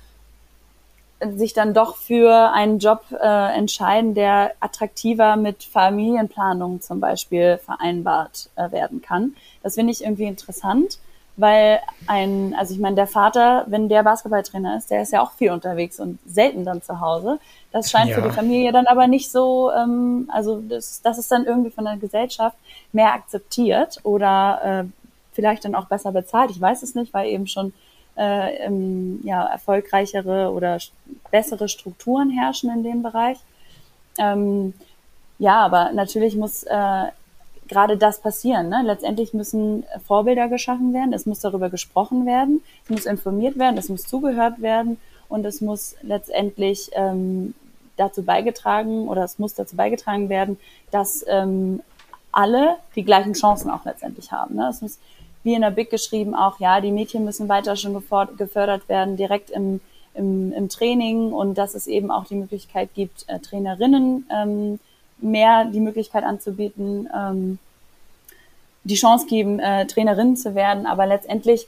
[1.20, 8.50] sich dann doch für einen Job äh, entscheiden, der attraktiver mit Familienplanung zum Beispiel vereinbart
[8.57, 9.35] äh, werden kann.
[9.62, 10.98] Das finde ich irgendwie interessant,
[11.37, 15.33] weil ein, also ich meine, der Vater, wenn der Basketballtrainer ist, der ist ja auch
[15.33, 17.38] viel unterwegs und selten dann zu Hause.
[17.72, 18.16] Das scheint ja.
[18.16, 21.85] für die Familie dann aber nicht so, ähm, also das, das ist dann irgendwie von
[21.85, 22.57] der Gesellschaft
[22.92, 24.85] mehr akzeptiert oder äh,
[25.33, 26.50] vielleicht dann auch besser bezahlt.
[26.50, 27.72] Ich weiß es nicht, weil eben schon
[28.16, 30.79] äh, ähm, ja, erfolgreichere oder
[31.31, 33.38] bessere Strukturen herrschen in dem Bereich.
[34.18, 34.74] Ähm,
[35.38, 37.05] ja, aber natürlich muss äh,
[37.68, 38.68] gerade das passieren.
[38.68, 38.83] Ne?
[38.85, 43.88] Letztendlich müssen Vorbilder geschaffen werden, es muss darüber gesprochen werden, es muss informiert werden, es
[43.88, 44.98] muss zugehört werden
[45.29, 47.55] und es muss letztendlich ähm,
[47.96, 50.59] dazu beigetragen oder es muss dazu beigetragen werden,
[50.90, 51.81] dass ähm,
[52.33, 54.57] alle die gleichen Chancen auch letztendlich haben.
[54.57, 54.68] Ne?
[54.68, 54.98] Es muss
[55.44, 58.02] wie in der BIC geschrieben auch, ja, die Mädchen müssen weiter schon
[58.37, 59.80] gefördert werden, direkt im,
[60.14, 64.80] im, im Training und dass es eben auch die Möglichkeit gibt, äh, Trainerinnen ähm,
[65.18, 67.59] mehr die Möglichkeit anzubieten, ähm,
[68.85, 70.87] die Chance geben, äh, Trainerinnen zu werden.
[70.87, 71.66] Aber letztendlich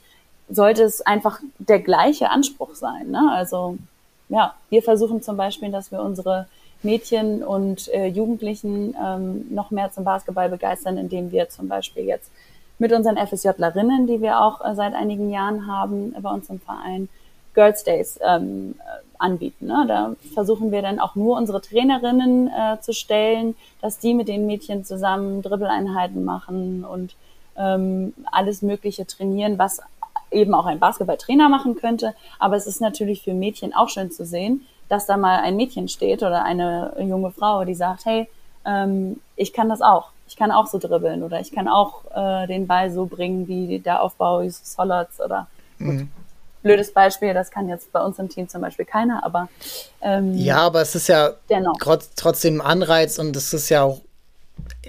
[0.48, 3.10] sollte es einfach der gleiche Anspruch sein.
[3.10, 3.30] Ne?
[3.32, 3.78] Also
[4.28, 6.46] ja, wir versuchen zum Beispiel, dass wir unsere
[6.82, 12.30] Mädchen und äh, Jugendlichen ähm, noch mehr zum Basketball begeistern, indem wir zum Beispiel jetzt
[12.78, 17.08] mit unseren FSJlerinnen, die wir auch äh, seit einigen Jahren haben bei uns im Verein,
[17.54, 19.66] Girls Days ähm, äh, anbieten.
[19.66, 19.84] Ne?
[19.88, 24.46] Da versuchen wir dann auch nur unsere Trainerinnen äh, zu stellen, dass die mit den
[24.46, 27.16] Mädchen zusammen Dribbeleinheiten machen und
[27.56, 29.80] ähm, alles Mögliche trainieren, was
[30.30, 32.14] eben auch ein Basketballtrainer machen könnte.
[32.38, 35.88] Aber es ist natürlich für Mädchen auch schön zu sehen, dass da mal ein Mädchen
[35.88, 38.28] steht oder eine junge Frau, die sagt, hey,
[38.66, 42.46] ähm, ich kann das auch ich kann auch so dribbeln oder ich kann auch äh,
[42.46, 45.46] den Ball so bringen wie der Aufbau Solots oder
[45.78, 46.10] mhm.
[46.62, 49.48] blödes Beispiel, das kann jetzt bei uns im Team zum Beispiel keiner, aber
[50.02, 51.78] ähm, ja, aber es ist ja dennoch.
[52.16, 54.00] trotzdem ein Anreiz und es ist ja auch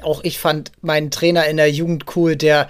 [0.04, 2.68] auch ich fand meinen Trainer in der Jugend cool, der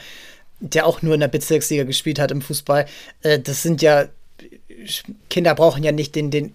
[0.60, 2.88] der auch nur in der Bezirksliga gespielt hat im Fußball.
[3.22, 4.06] Äh, das sind ja
[5.30, 6.54] Kinder brauchen ja nicht den den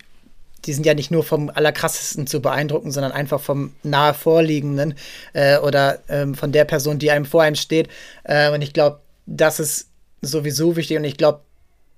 [0.65, 4.95] die sind ja nicht nur vom Allerkrassesten zu beeindrucken, sondern einfach vom nahe Vorliegenden
[5.33, 7.89] äh, oder ähm, von der Person, die einem vor einem steht.
[8.25, 9.89] Äh, und ich glaube, das ist
[10.21, 11.41] sowieso wichtig und ich glaube,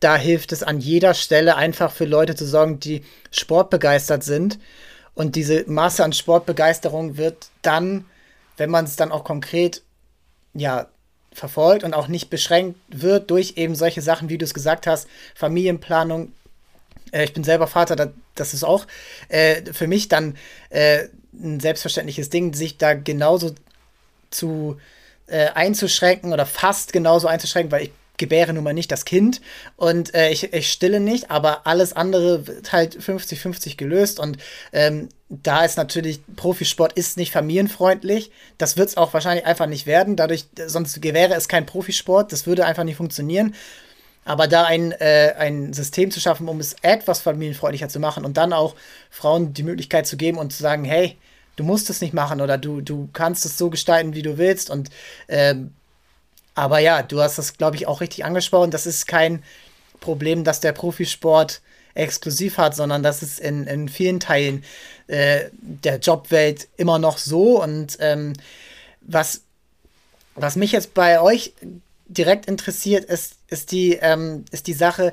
[0.01, 4.59] da hilft es an jeder Stelle einfach für Leute zu sorgen, die sportbegeistert sind.
[5.15, 8.05] Und diese Masse an Sportbegeisterung wird dann,
[8.57, 9.83] wenn man es dann auch konkret
[10.53, 10.89] ja,
[11.33, 15.09] verfolgt und auch nicht beschränkt wird durch eben solche Sachen, wie du es gesagt hast,
[15.35, 16.33] Familienplanung,
[17.23, 18.87] ich bin selber Vater, da, das ist auch
[19.29, 20.37] äh, für mich dann
[20.71, 23.55] äh, ein selbstverständliches Ding, sich da genauso
[24.31, 24.79] zu
[25.27, 29.41] äh, einzuschränken oder fast genauso einzuschränken, weil ich gebäre nun mal nicht das Kind
[29.77, 34.37] und äh, ich, ich stille nicht, aber alles andere wird halt 50-50 gelöst und
[34.73, 38.31] ähm, da ist natürlich, Profisport ist nicht familienfreundlich.
[38.59, 40.15] Das wird es auch wahrscheinlich einfach nicht werden.
[40.15, 42.31] Dadurch, sonst wäre es kein Profisport.
[42.31, 43.55] Das würde einfach nicht funktionieren.
[44.25, 48.37] Aber da ein, äh, ein System zu schaffen, um es etwas familienfreundlicher zu machen und
[48.37, 48.75] dann auch
[49.11, 51.19] Frauen die Möglichkeit zu geben und zu sagen, hey,
[51.57, 54.71] du musst es nicht machen oder du, du kannst es so gestalten, wie du willst.
[54.71, 54.91] Und
[55.29, 55.75] ähm,
[56.55, 58.71] aber ja, du hast das, glaube ich, auch richtig angesprochen.
[58.71, 59.43] Das ist kein
[60.01, 61.61] Problem, das der Profisport
[61.95, 64.65] exklusiv hat, sondern das ist in, in vielen Teilen
[65.07, 67.63] äh, der Jobwelt immer noch so.
[67.63, 68.35] Und ähm,
[69.01, 69.43] was,
[70.35, 71.53] was mich jetzt bei euch
[72.07, 75.13] direkt interessiert, ist, ist, die, ähm, ist die Sache,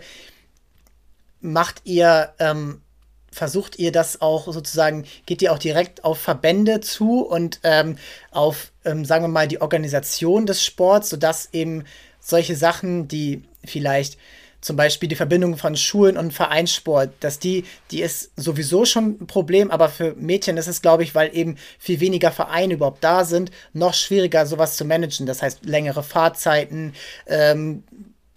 [1.39, 2.82] macht ihr, ähm,
[3.32, 7.97] versucht ihr das auch sozusagen, geht ihr auch direkt auf Verbände zu und ähm,
[8.32, 11.86] auf, ähm, sagen wir mal, die Organisation des Sports, sodass eben
[12.19, 14.17] solche Sachen, die vielleicht
[14.62, 19.28] zum Beispiel die Verbindung von Schulen und Vereinssport, dass die, die ist sowieso schon ein
[19.28, 23.26] Problem, aber für Mädchen ist es, glaube ich, weil eben viel weniger Vereine überhaupt da
[23.26, 25.26] sind, noch schwieriger, sowas zu managen.
[25.26, 26.93] Das heißt, längere Fahrzeiten
[27.26, 27.84] ähm,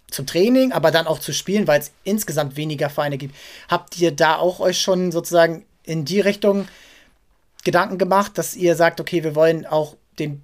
[0.09, 3.35] zum Training, aber dann auch zu spielen, weil es insgesamt weniger Vereine gibt.
[3.69, 6.67] Habt ihr da auch euch schon sozusagen in die Richtung
[7.63, 10.41] Gedanken gemacht, dass ihr sagt, okay, wir wollen auch den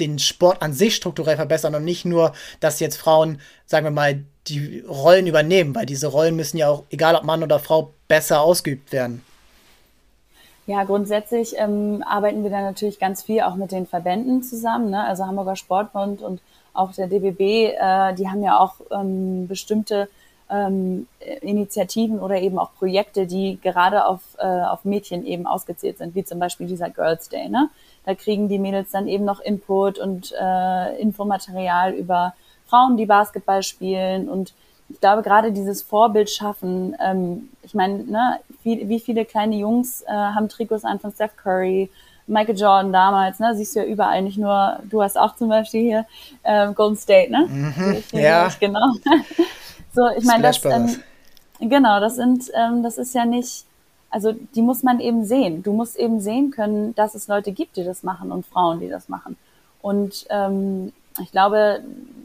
[0.00, 4.24] den Sport an sich strukturell verbessern und nicht nur, dass jetzt Frauen, sagen wir mal,
[4.48, 8.42] die Rollen übernehmen, weil diese Rollen müssen ja auch, egal ob Mann oder Frau, besser
[8.42, 9.22] ausgeübt werden.
[10.66, 15.04] Ja, grundsätzlich ähm, arbeiten wir da natürlich ganz viel auch mit den Verbänden zusammen, ne?
[15.04, 16.40] also Hamburger Sportbund und
[16.72, 20.08] auch der DBB, äh, die haben ja auch ähm, bestimmte
[20.50, 21.06] ähm,
[21.40, 26.24] Initiativen oder eben auch Projekte, die gerade auf, äh, auf Mädchen eben ausgezählt sind, wie
[26.24, 27.48] zum Beispiel dieser Girls Day.
[27.48, 27.70] Ne?
[28.04, 32.34] Da kriegen die Mädels dann eben noch Input und äh, Infomaterial über
[32.66, 34.54] Frauen, die Basketball spielen und
[34.88, 40.02] ich glaube, gerade dieses Vorbild schaffen, ähm, ich meine, ne, wie, wie viele kleine Jungs
[40.02, 41.90] äh, haben Trikots an von Steph Curry,
[42.26, 45.82] Michael Jordan damals, ne, siehst du ja überall, nicht nur, du hast auch zum Beispiel
[45.82, 46.06] hier
[46.42, 47.46] äh, Golden State, ne?
[47.46, 48.48] Mhm, ja.
[48.60, 48.92] Genau.
[49.94, 50.96] so, ich meine, das, ähm,
[51.60, 53.64] genau, das sind, ähm, das ist ja nicht,
[54.10, 55.62] also die muss man eben sehen.
[55.62, 58.88] Du musst eben sehen können, dass es Leute gibt, die das machen und Frauen, die
[58.88, 59.36] das machen.
[59.82, 61.82] Und ähm, ich glaube,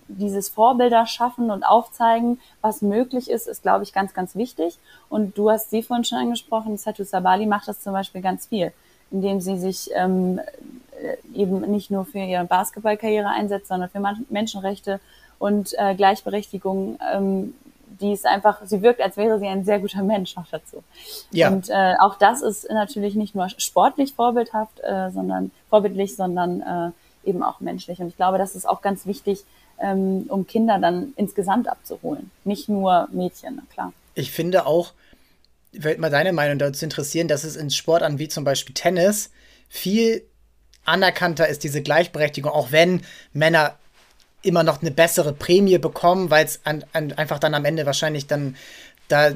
[0.10, 4.78] dieses Vorbilder schaffen und aufzeigen, was möglich ist, ist, glaube ich, ganz, ganz wichtig.
[5.08, 8.74] Und du hast sie vorhin schon angesprochen, Satu Sabali macht das zum Beispiel ganz viel,
[9.12, 10.40] indem sie sich ähm,
[11.02, 15.00] äh, eben nicht nur für ihre Basketballkarriere einsetzt, sondern für Menschenrechte
[15.38, 17.00] und äh, Gleichberechtigung.
[17.14, 17.54] Ähm,
[18.00, 20.84] die ist einfach, sie wirkt, als wäre sie ein sehr guter Mensch noch dazu.
[21.32, 21.50] Ja.
[21.50, 27.28] Und äh, auch das ist natürlich nicht nur sportlich vorbildhaft, äh, sondern vorbildlich, sondern äh,
[27.30, 28.00] eben auch menschlich.
[28.00, 29.44] Und ich glaube, das ist auch ganz wichtig,
[29.82, 32.32] ähm, um Kinder dann insgesamt abzuholen.
[32.44, 33.94] Nicht nur Mädchen, klar.
[34.16, 34.94] Ich finde auch,
[35.72, 39.32] würde mal deine Meinung dazu interessieren, dass es in Sportarten wie zum Beispiel Tennis
[39.70, 40.24] viel
[40.86, 43.76] anerkannter ist, diese Gleichberechtigung, auch wenn Männer
[44.42, 48.56] immer noch eine bessere Prämie bekommen, weil es einfach dann am Ende wahrscheinlich dann
[49.08, 49.32] da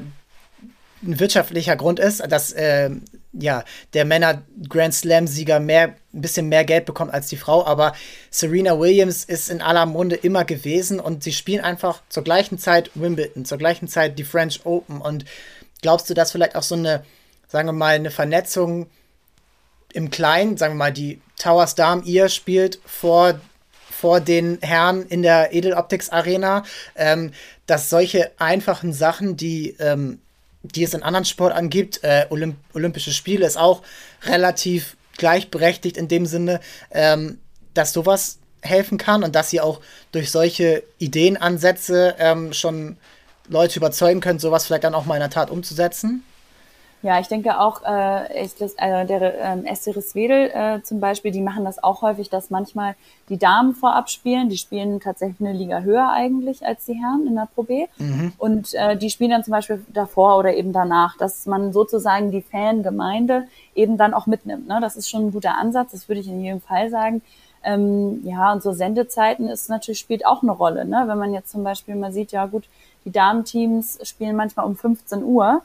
[1.04, 2.90] ein wirtschaftlicher Grund ist, dass äh,
[3.32, 7.64] ja, der Männer Grand Slam Sieger mehr ein bisschen mehr Geld bekommt als die Frau,
[7.66, 7.94] aber
[8.30, 12.90] Serena Williams ist in aller Munde immer gewesen und sie spielen einfach zur gleichen Zeit
[12.94, 15.00] Wimbledon, zur gleichen Zeit die French Open.
[15.00, 15.24] Und
[15.82, 17.04] glaubst du, dass vielleicht auch so eine
[17.54, 18.88] sagen wir mal eine Vernetzung
[19.92, 23.38] im Kleinen, sagen wir mal die Towers Dame ihr spielt vor
[23.90, 26.64] vor den Herren in der Edeloptics Arena,
[26.96, 27.30] ähm,
[27.66, 30.18] dass solche einfachen Sachen, die ähm,
[30.64, 32.02] die es in anderen Sportarten gibt.
[32.02, 33.82] Äh, Olymp Olympische Spiele ist auch
[34.24, 37.38] relativ gleichberechtigt in dem Sinne, ähm,
[37.74, 39.80] dass sowas helfen kann und dass sie auch
[40.12, 42.96] durch solche Ideenansätze ähm, schon
[43.48, 46.24] Leute überzeugen können, sowas vielleicht dann auch mal in der Tat umzusetzen.
[47.04, 51.32] Ja, ich denke auch, äh, ich, das, äh, der ähm, Esteris Wedel äh, zum Beispiel,
[51.32, 52.94] die machen das auch häufig, dass manchmal
[53.28, 54.48] die Damen vorab spielen.
[54.48, 57.88] Die spielen tatsächlich eine Liga höher eigentlich als die Herren in der Pro B.
[57.98, 58.32] Mhm.
[58.38, 62.40] Und äh, die spielen dann zum Beispiel davor oder eben danach, dass man sozusagen die
[62.40, 64.66] Fangemeinde eben dann auch mitnimmt.
[64.66, 64.78] Ne?
[64.80, 67.20] Das ist schon ein guter Ansatz, das würde ich in jedem Fall sagen.
[67.64, 70.86] Ähm, ja, und so Sendezeiten ist natürlich, spielt auch eine Rolle.
[70.86, 71.04] Ne?
[71.06, 72.64] Wenn man jetzt zum Beispiel mal sieht, ja gut,
[73.04, 75.60] die Damenteams spielen manchmal um 15 Uhr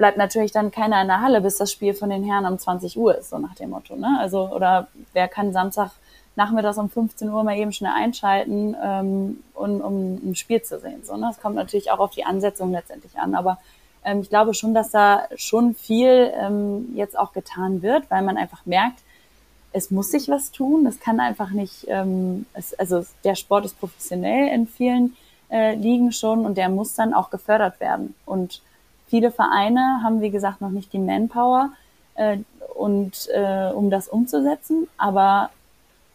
[0.00, 2.96] bleibt natürlich dann keiner in der Halle, bis das Spiel von den Herren um 20
[2.96, 3.96] Uhr ist, so nach dem Motto.
[3.96, 4.16] Ne?
[4.18, 5.90] Also, oder wer kann Samstag
[6.36, 11.04] nachmittags um 15 Uhr mal eben schnell einschalten, ähm, um, um ein Spiel zu sehen.
[11.04, 11.26] So, ne?
[11.28, 13.34] Das kommt natürlich auch auf die Ansetzung letztendlich an.
[13.34, 13.58] Aber
[14.02, 18.38] ähm, ich glaube schon, dass da schon viel ähm, jetzt auch getan wird, weil man
[18.38, 19.00] einfach merkt,
[19.74, 20.86] es muss sich was tun.
[20.86, 25.14] Es kann einfach nicht, ähm, es, also der Sport ist professionell in vielen
[25.50, 28.14] äh, Ligen schon und der muss dann auch gefördert werden.
[28.24, 28.62] Und
[29.10, 31.70] Viele Vereine haben, wie gesagt, noch nicht die Manpower,
[32.14, 32.38] äh,
[32.74, 35.50] und, äh, um das umzusetzen, aber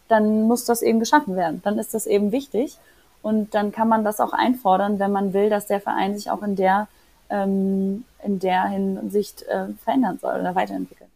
[0.08, 1.62] dann muss das eben geschaffen werden.
[1.64, 2.78] Dann ist das eben wichtig
[3.22, 6.42] und dann kann man das auch einfordern, wenn man will, dass der Verein sich auch
[6.42, 6.88] in der,
[7.30, 11.10] ähm, in der Hinsicht äh, verändern soll oder weiterentwickeln.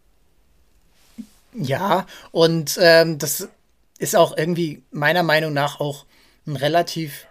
[1.54, 3.50] Ja, und ähm, das
[3.98, 6.06] ist auch irgendwie meiner Meinung nach auch
[6.46, 7.26] ein relativ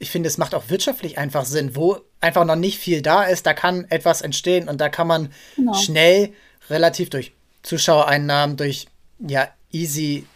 [0.00, 3.46] ich finde, es macht auch wirtschaftlich einfach Sinn, wo einfach noch nicht viel da ist,
[3.46, 5.74] da kann etwas entstehen und da kann man genau.
[5.74, 6.32] schnell
[6.70, 7.32] relativ durch
[7.62, 8.86] Zuschauereinnahmen, durch
[9.18, 10.26] ja easy,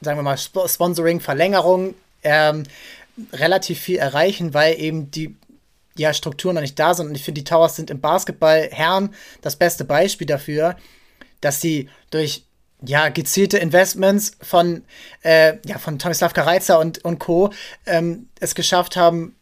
[0.00, 2.64] sagen wir mal Sponsoring, Verlängerung ähm,
[3.34, 5.36] relativ viel erreichen, weil eben die
[5.98, 7.08] ja, Strukturen noch nicht da sind.
[7.08, 10.76] Und ich finde, die Towers sind im Basketball Herren das beste Beispiel dafür,
[11.42, 12.44] dass sie durch
[12.84, 14.84] ja, gezielte Investments von,
[15.22, 17.50] äh, ja, von Tomislav Kareiza und, und Co.
[17.86, 19.36] Ähm, es geschafft haben,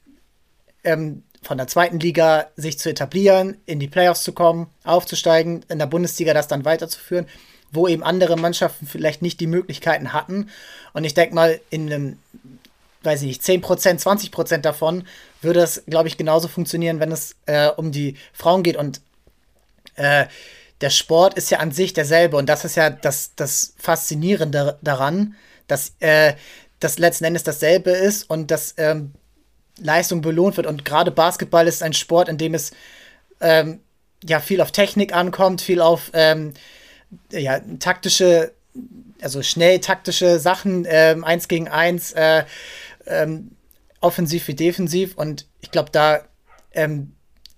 [0.84, 5.78] ähm, von der zweiten Liga sich zu etablieren, in die Playoffs zu kommen, aufzusteigen, in
[5.78, 7.26] der Bundesliga das dann weiterzuführen,
[7.70, 10.50] wo eben andere Mannschaften vielleicht nicht die Möglichkeiten hatten.
[10.92, 12.18] Und ich denke mal, in einem,
[13.02, 15.04] weiß ich nicht, 10%, 20% davon
[15.40, 18.76] würde es, glaube ich, genauso funktionieren, wenn es äh, um die Frauen geht.
[18.76, 19.00] Und
[19.94, 20.26] äh,
[20.80, 25.34] der Sport ist ja an sich derselbe und das ist ja das, das Faszinierende daran,
[25.66, 26.34] dass äh,
[26.80, 29.12] das letzten Endes dasselbe ist und dass ähm,
[29.78, 30.66] Leistung belohnt wird.
[30.66, 32.72] Und gerade Basketball ist ein Sport, in dem es
[33.40, 33.80] ähm,
[34.24, 36.54] ja viel auf Technik ankommt, viel auf ähm,
[37.32, 38.52] ja, taktische,
[39.20, 42.44] also schnell taktische Sachen, ähm, eins gegen eins, äh,
[43.06, 43.52] ähm,
[44.00, 45.16] offensiv wie defensiv.
[45.16, 46.20] Und ich glaube, da
[46.72, 47.12] ähm,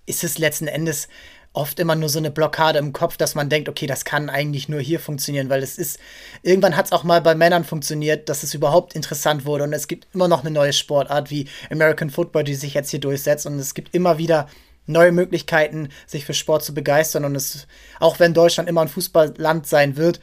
[0.07, 1.09] ist es letzten Endes
[1.53, 4.69] oft immer nur so eine Blockade im Kopf, dass man denkt, okay, das kann eigentlich
[4.69, 5.99] nur hier funktionieren, weil es ist,
[6.43, 9.65] irgendwann hat es auch mal bei Männern funktioniert, dass es überhaupt interessant wurde.
[9.65, 13.01] Und es gibt immer noch eine neue Sportart wie American Football, die sich jetzt hier
[13.01, 13.47] durchsetzt.
[13.47, 14.49] Und es gibt immer wieder
[14.87, 17.25] neue Möglichkeiten, sich für Sport zu begeistern.
[17.25, 17.67] Und es,
[17.99, 20.21] auch wenn Deutschland immer ein Fußballland sein wird,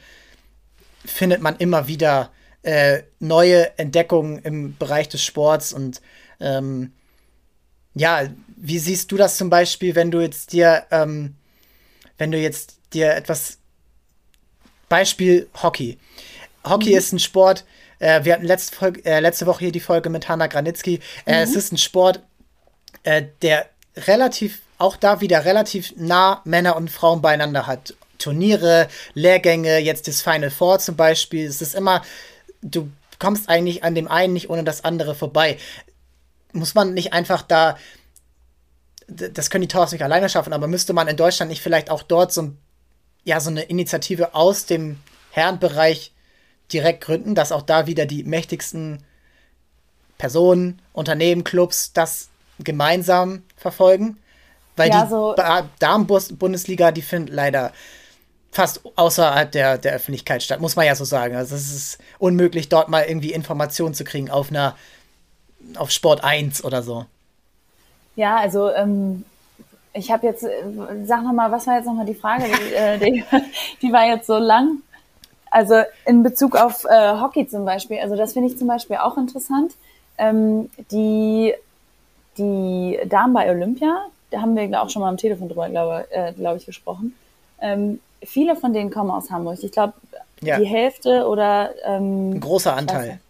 [1.04, 5.74] findet man immer wieder äh, neue Entdeckungen im Bereich des Sports.
[5.74, 6.00] Und
[6.40, 6.92] ähm,
[7.94, 8.28] ja,
[8.60, 11.34] wie siehst du das zum Beispiel, wenn du jetzt dir, ähm,
[12.16, 13.58] wenn du jetzt dir etwas,
[14.88, 15.98] Beispiel Hockey.
[16.64, 16.96] Hockey mhm.
[16.96, 17.64] ist ein Sport,
[17.98, 21.00] äh, wir hatten letzte, Folge, äh, letzte Woche hier die Folge mit Hanna Granitzky.
[21.24, 21.42] Äh, mhm.
[21.42, 22.20] Es ist ein Sport,
[23.02, 23.66] äh, der
[23.96, 27.94] relativ, auch da wieder relativ nah Männer und Frauen beieinander hat.
[28.18, 31.46] Turniere, Lehrgänge, jetzt das Final Four zum Beispiel.
[31.46, 32.02] Es ist immer,
[32.62, 35.58] du kommst eigentlich an dem einen nicht ohne das andere vorbei.
[36.52, 37.76] Muss man nicht einfach da
[39.08, 42.02] das können die Towers nicht alleine schaffen, aber müsste man in Deutschland nicht vielleicht auch
[42.02, 42.52] dort so,
[43.24, 44.98] ja, so eine Initiative aus dem
[45.30, 46.12] Herrenbereich
[46.72, 49.02] direkt gründen, dass auch da wieder die mächtigsten
[50.18, 54.18] Personen, Unternehmen, Clubs das gemeinsam verfolgen?
[54.76, 55.34] Weil ja, die so
[55.78, 57.72] Damen-Bundesliga, die findet leider
[58.50, 61.36] fast außerhalb der, der Öffentlichkeit statt, muss man ja so sagen.
[61.36, 64.76] Also es ist unmöglich, dort mal irgendwie Informationen zu kriegen auf einer
[65.76, 67.06] auf Sport 1 oder so.
[68.18, 69.24] Ja, also ähm,
[69.92, 70.48] ich habe jetzt, äh,
[71.04, 72.46] sag nochmal, was war jetzt nochmal die Frage?
[72.46, 73.24] Die, äh, die,
[73.80, 74.78] die, war jetzt so lang.
[75.52, 79.16] Also in Bezug auf äh, Hockey zum Beispiel, also das finde ich zum Beispiel auch
[79.16, 79.74] interessant.
[80.18, 81.54] Ähm, die,
[82.38, 86.32] die Damen bei Olympia, da haben wir auch schon mal am Telefon drüber, glaube äh,
[86.32, 87.14] glaub ich, gesprochen.
[87.60, 89.62] Ähm, viele von denen kommen aus Hamburg.
[89.62, 89.92] Ich glaube,
[90.40, 90.58] ja.
[90.58, 93.20] die Hälfte oder ähm, ein großer Anteil.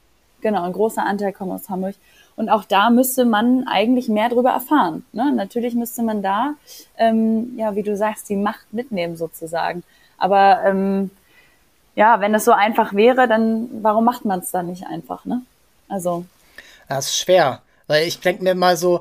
[0.40, 1.94] Genau, ein großer Anteil kommen aus Hamburg.
[2.38, 5.05] Und auch da müsste man eigentlich mehr darüber erfahren.
[5.12, 5.33] Ne?
[5.35, 6.55] Natürlich müsste man da,
[6.96, 9.83] ähm, ja, wie du sagst, die Macht mitnehmen sozusagen.
[10.18, 11.11] Aber ähm,
[11.96, 15.24] ja, wenn es so einfach wäre, dann warum macht man es dann nicht einfach?
[15.24, 15.42] Ne?
[15.88, 16.27] Also.
[16.88, 19.01] Das ist schwer, weil ich denke mir mal so,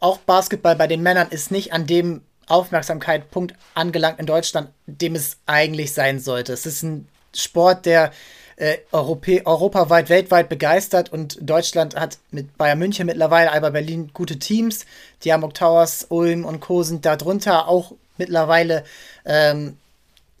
[0.00, 5.36] auch Basketball bei den Männern ist nicht an dem Aufmerksamkeitspunkt angelangt in Deutschland, dem es
[5.44, 6.54] eigentlich sein sollte.
[6.54, 8.12] Es ist ein Sport, der
[8.56, 14.38] äh, Europä europaweit, weltweit begeistert und Deutschland hat mit Bayern München mittlerweile, Alba Berlin gute
[14.38, 14.84] Teams.
[15.24, 16.82] Die Hamburg Towers, Ulm und Co.
[16.82, 18.84] sind darunter auch mittlerweile
[19.24, 19.76] ähm,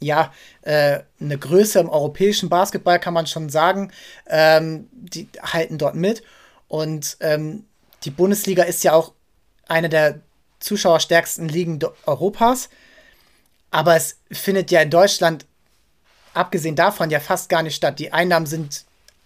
[0.02, 3.92] ja, äh, eine Größe im europäischen Basketball, kann man schon sagen.
[4.28, 6.22] Ähm, die halten dort mit.
[6.68, 7.64] Und ähm,
[8.04, 9.12] die Bundesliga ist ja auch
[9.68, 10.20] eine der
[10.58, 12.68] zuschauerstärksten Ligen Europas.
[13.70, 15.46] Aber es findet ja in Deutschland
[16.34, 17.98] abgesehen davon ja fast gar nicht statt.
[17.98, 18.84] Die Einnahmen sind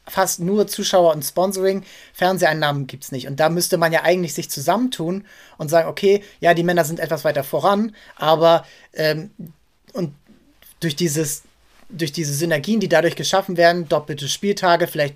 [0.08, 1.84] fast nur Zuschauer und Sponsoring.
[2.12, 3.26] Fernseheinnahmen gibt es nicht.
[3.26, 5.24] Und da müsste man ja eigentlich sich zusammentun
[5.58, 8.64] und sagen, okay, ja, die Männer sind etwas weiter voran, aber
[8.94, 9.30] ähm,
[9.92, 10.14] und
[10.80, 11.42] durch dieses,
[11.88, 15.14] durch diese Synergien, die dadurch geschaffen werden, doppelte Spieltage, vielleicht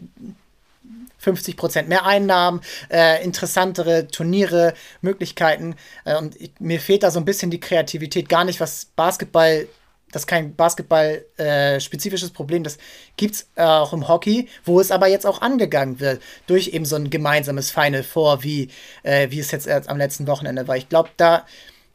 [1.19, 5.77] 50 Prozent mehr Einnahmen, äh, interessantere Turniere, Möglichkeiten.
[6.05, 9.69] Äh, und ich, mir fehlt da so ein bisschen die Kreativität, gar nicht was Basketball
[10.13, 12.65] das ist kein Basketball-spezifisches äh, Problem.
[12.65, 12.79] Das
[13.17, 16.85] gibt es äh, auch im Hockey, wo es aber jetzt auch angegangen wird durch eben
[16.85, 18.69] so ein gemeinsames Final Four, wie,
[19.03, 20.77] äh, wie es jetzt am letzten Wochenende war.
[20.77, 21.47] Ich glaube, da,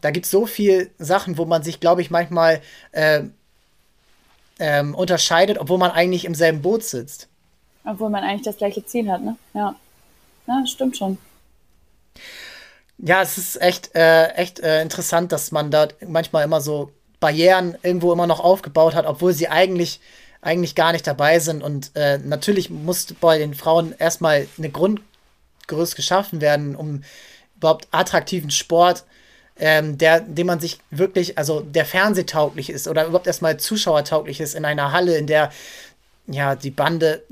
[0.02, 3.24] da gibt es so viele Sachen, wo man sich, glaube ich, manchmal äh,
[4.60, 7.28] ähm, unterscheidet, obwohl man eigentlich im selben Boot sitzt.
[7.86, 9.36] Obwohl man eigentlich das gleiche Ziel hat, ne?
[9.54, 9.76] Ja.
[10.48, 11.18] Ja, stimmt schon.
[12.98, 16.92] Ja, es ist echt, äh, echt äh, interessant, dass man da manchmal immer so
[17.26, 20.00] Barrieren irgendwo immer noch aufgebaut hat, obwohl sie eigentlich,
[20.42, 21.64] eigentlich gar nicht dabei sind.
[21.64, 27.02] Und äh, natürlich muss bei den Frauen erstmal eine Grundgerüst geschaffen werden, um
[27.58, 29.06] überhaupt attraktiven Sport,
[29.58, 34.54] ähm, der, dem man sich wirklich, also der fernsehtauglich ist oder überhaupt erstmal zuschauertauglich ist
[34.54, 35.52] in einer Halle, in der
[36.28, 37.24] ja die Bande,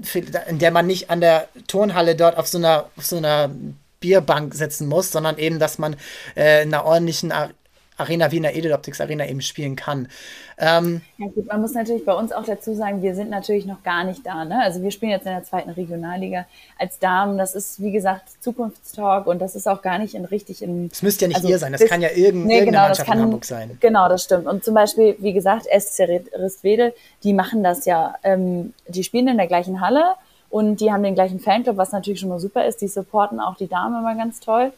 [0.48, 3.52] in der man nicht an der Turnhalle dort auf so einer, auf so einer
[4.00, 5.96] Bierbank sitzen muss, sondern eben, dass man
[6.36, 7.32] äh, in einer ordentlichen
[7.98, 10.08] Arena wie in der Edeloptics Arena eben spielen kann.
[10.58, 13.84] Ähm, ja gut, man muss natürlich bei uns auch dazu sagen, wir sind natürlich noch
[13.84, 14.46] gar nicht da.
[14.46, 14.62] Ne?
[14.62, 16.46] Also wir spielen jetzt in der zweiten Regionalliga
[16.78, 17.38] als Damen.
[17.38, 20.90] Das ist, wie gesagt, Zukunftstalk und das ist auch gar nicht in richtig in.
[20.90, 22.82] Das müsste ja nicht also, ihr sein, das bis, kann ja irgend, nee, irgendeine genau,
[22.82, 23.78] Mannschaft kann, in Hamburg sein.
[23.80, 24.48] Genau, das stimmt.
[24.48, 28.16] Und zum Beispiel, wie gesagt, SC Ristwedel, die machen das ja.
[28.24, 30.16] Ähm, die spielen in der gleichen Halle
[30.50, 32.82] Und die haben den gleichen Fanclub, was natürlich schon mal super ist.
[32.82, 34.72] Die supporten auch die Damen immer ganz toll.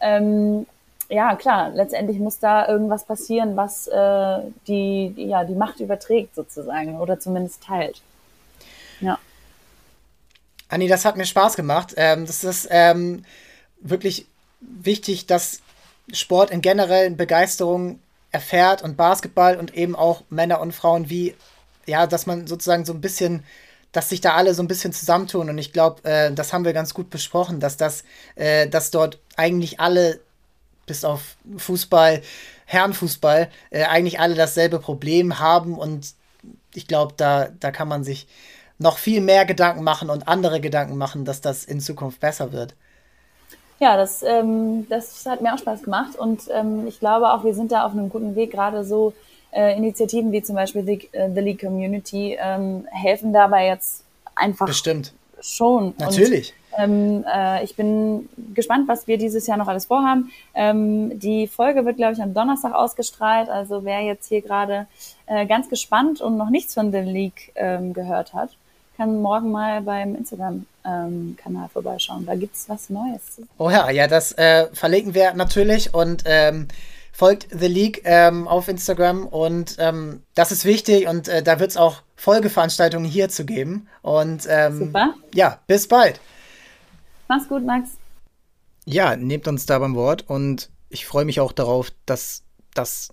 [0.00, 0.66] Ähm,
[1.12, 6.98] ja, klar, letztendlich muss da irgendwas passieren, was äh, die, ja, die Macht überträgt sozusagen
[6.98, 8.00] oder zumindest teilt.
[9.00, 9.18] Ja.
[10.68, 11.92] Anni, das hat mir Spaß gemacht.
[11.96, 13.24] Ähm, das ist ähm,
[13.80, 14.26] wirklich
[14.60, 15.60] wichtig, dass
[16.12, 17.98] Sport in generellen Begeisterung
[18.30, 21.34] erfährt und Basketball und eben auch Männer und Frauen wie,
[21.86, 23.44] ja, dass man sozusagen so ein bisschen,
[23.92, 26.72] dass sich da alle so ein bisschen zusammentun und ich glaube, äh, das haben wir
[26.72, 28.04] ganz gut besprochen, dass das,
[28.36, 30.20] äh, dass dort eigentlich alle,
[30.86, 32.22] bis auf Fußball,
[32.66, 36.14] Herrenfußball, äh, eigentlich alle dasselbe Problem haben und
[36.74, 38.26] ich glaube, da, da kann man sich
[38.78, 42.74] noch viel mehr Gedanken machen und andere Gedanken machen, dass das in Zukunft besser wird
[43.82, 47.52] ja, das, ähm, das hat mir auch Spaß gemacht und ähm, ich glaube auch, wir
[47.52, 48.52] sind da auf einem guten Weg.
[48.52, 49.12] Gerade so
[49.50, 54.04] äh, Initiativen wie zum Beispiel The, äh, The League Community ähm, helfen dabei jetzt
[54.36, 55.12] einfach Bestimmt.
[55.42, 55.94] Schon.
[55.98, 56.54] Natürlich.
[56.72, 60.30] Und, ähm, äh, ich bin gespannt, was wir dieses Jahr noch alles vorhaben.
[60.54, 63.48] Ähm, die Folge wird, glaube ich, am Donnerstag ausgestrahlt.
[63.48, 64.86] Also wer jetzt hier gerade
[65.26, 68.50] äh, ganz gespannt und noch nichts von The League ähm, gehört hat,
[68.96, 72.26] kann morgen mal beim Instagram-Kanal ähm, vorbeischauen.
[72.26, 73.40] Da gibt es was Neues.
[73.58, 76.68] Oh ja, ja, das äh, verlinken wir natürlich und ähm,
[77.12, 81.70] folgt The League ähm, auf Instagram und ähm, das ist wichtig und äh, da wird
[81.70, 83.88] es auch Folgeveranstaltungen hier zu geben.
[84.00, 85.14] Und ähm, Super.
[85.34, 86.20] ja, bis bald.
[87.28, 87.90] Mach's gut, Max.
[88.84, 92.42] Ja, nehmt uns da beim Wort und ich freue mich auch darauf, dass
[92.74, 93.12] das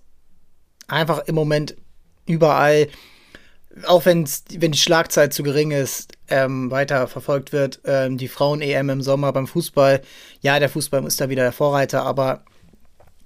[0.88, 1.76] einfach im Moment
[2.26, 2.88] überall
[3.86, 7.80] auch wenn's, wenn die Schlagzeit zu gering ist, ähm, weiter verfolgt wird.
[7.84, 10.02] Ähm, die Frauen-EM im Sommer beim Fußball.
[10.40, 12.44] Ja, der Fußball ist da wieder der Vorreiter, aber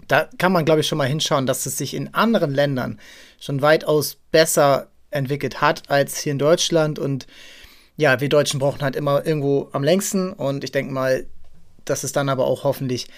[0.09, 2.99] da kann man, glaube ich, schon mal hinschauen, dass es sich in anderen Ländern
[3.41, 6.99] schon weitaus besser entwickelt hat als hier in Deutschland.
[6.99, 7.27] Und
[7.97, 10.33] ja, wir Deutschen brauchen halt immer irgendwo am längsten.
[10.33, 11.27] Und ich denke mal,
[11.85, 13.09] dass es dann aber auch hoffentlich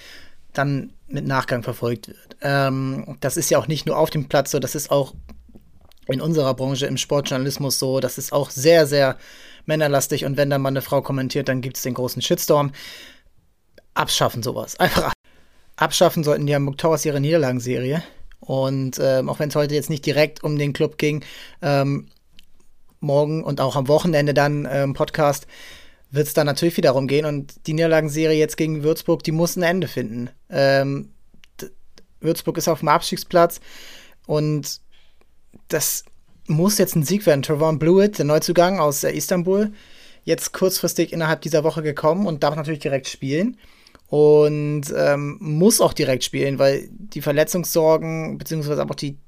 [0.53, 2.37] dann mit Nachgang verfolgt wird.
[2.41, 5.15] Ähm, das ist ja auch nicht nur auf dem Platz so, das ist auch
[6.09, 8.01] in unserer Branche im Sportjournalismus so.
[8.01, 9.17] Das ist auch sehr, sehr
[9.67, 12.73] männerlastig und wenn da mal eine Frau kommentiert, dann gibt es den großen Shitstorm.
[13.95, 14.77] Abschaffen sowas.
[14.81, 15.13] Einfach
[15.77, 18.03] abschaffen sollten die Hamburg Towers ihre Niederlagenserie.
[18.41, 21.25] Und ähm, auch wenn es heute jetzt nicht direkt um den Club ging,
[21.63, 22.09] ähm,
[23.01, 25.47] morgen und auch am Wochenende dann ähm, Podcast
[26.11, 27.27] wird es dann natürlich wieder darum gehen.
[27.27, 30.31] Und die Niederlagenserie jetzt gegen Würzburg, die muss ein Ende finden.
[30.51, 31.11] Ähm,
[32.21, 33.61] Würzburg ist auf dem Abstiegsplatz
[34.27, 34.81] und
[35.69, 36.05] das
[36.47, 37.43] muss jetzt ein Sieg werden.
[37.43, 39.73] Trevon Blewett, der Neuzugang aus äh, Istanbul,
[40.25, 43.59] jetzt kurzfristig innerhalb dieser Woche gekommen und darf natürlich direkt spielen.
[44.09, 49.19] Und ähm, muss auch direkt spielen, weil die Verletzungssorgen, beziehungsweise auch die,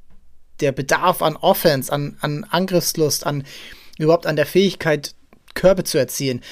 [0.61, 3.45] der Bedarf an Offense, an, an Angriffslust, an
[3.99, 5.15] überhaupt an der Fähigkeit,
[5.55, 6.43] Körbe zu erzielen,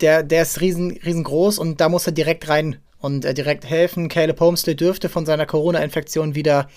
[0.00, 4.08] der, der ist riesen, riesengroß und da muss er direkt rein und äh, direkt helfen.
[4.08, 6.68] Caleb Homesley dürfte von seiner Corona-Infektion wieder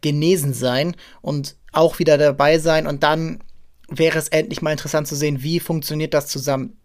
[0.00, 2.86] genesen sein und auch wieder dabei sein.
[2.86, 3.42] Und dann
[3.88, 6.76] wäre es endlich mal interessant zu sehen, wie funktioniert das zusammen.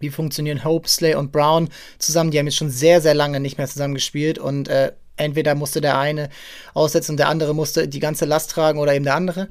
[0.00, 1.68] Wie funktionieren Hope, Slay und Brown
[1.98, 2.30] zusammen?
[2.30, 5.80] Die haben jetzt schon sehr, sehr lange nicht mehr zusammen gespielt und äh, entweder musste
[5.80, 6.28] der eine
[6.74, 9.48] aussetzen und der andere musste die ganze Last tragen oder eben der andere.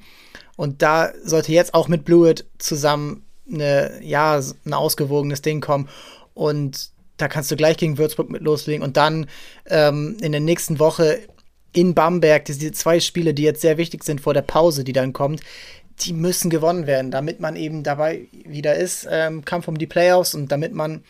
[0.56, 5.89] Und da sollte jetzt auch mit Blewett zusammen eine, ja, ein ausgewogenes Ding kommen.
[6.34, 9.28] Und da kannst du gleich gegen Würzburg mit loslegen und dann
[9.68, 11.20] ähm, in der nächsten Woche
[11.72, 15.14] in Bamberg, diese zwei Spiele, die jetzt sehr wichtig sind vor der Pause, die dann
[15.14, 15.41] kommt,
[16.00, 20.34] die müssen gewonnen werden, damit man eben dabei wieder ist, ähm, Kampf um die Playoffs
[20.34, 21.04] und damit man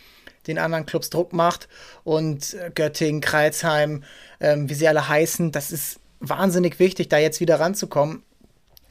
[0.46, 1.68] den anderen Clubs Druck macht
[2.04, 4.04] und äh, Göttingen, Kreilsheim,
[4.40, 8.22] ähm, wie sie alle heißen, das ist wahnsinnig wichtig, da jetzt wieder ranzukommen,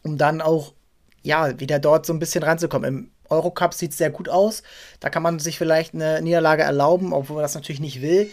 [0.04, 0.74] um dann auch,
[1.22, 2.88] ja, wieder dort so ein bisschen ranzukommen.
[2.88, 4.64] Im Eurocup sieht es sehr gut aus,
[5.00, 8.30] da kann man sich vielleicht eine Niederlage erlauben, obwohl man das natürlich nicht will.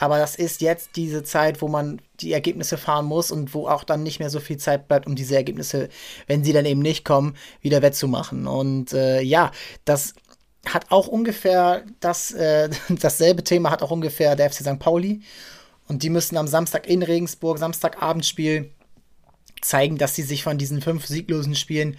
[0.00, 3.84] Aber das ist jetzt diese Zeit, wo man die Ergebnisse fahren muss und wo auch
[3.84, 5.90] dann nicht mehr so viel Zeit bleibt, um diese Ergebnisse,
[6.26, 8.46] wenn sie dann eben nicht kommen, wieder wettzumachen.
[8.46, 9.52] Und äh, ja,
[9.84, 10.14] das
[10.66, 14.78] hat auch ungefähr das, äh, dasselbe Thema hat auch ungefähr der FC St.
[14.78, 15.20] Pauli.
[15.86, 18.70] Und die müssen am Samstag in Regensburg, Samstagabendspiel,
[19.60, 21.98] zeigen, dass sie sich von diesen fünf sieglosen Spielen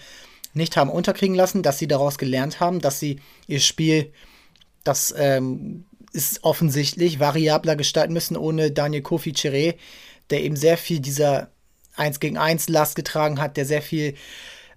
[0.55, 4.11] nicht haben unterkriegen lassen, dass sie daraus gelernt haben, dass sie ihr Spiel,
[4.83, 9.75] das ähm, ist offensichtlich variabler gestalten müssen ohne Daniel Kofi Chiré,
[10.29, 11.51] der eben sehr viel dieser
[11.95, 14.15] 1 gegen 1 Last getragen hat, der sehr viel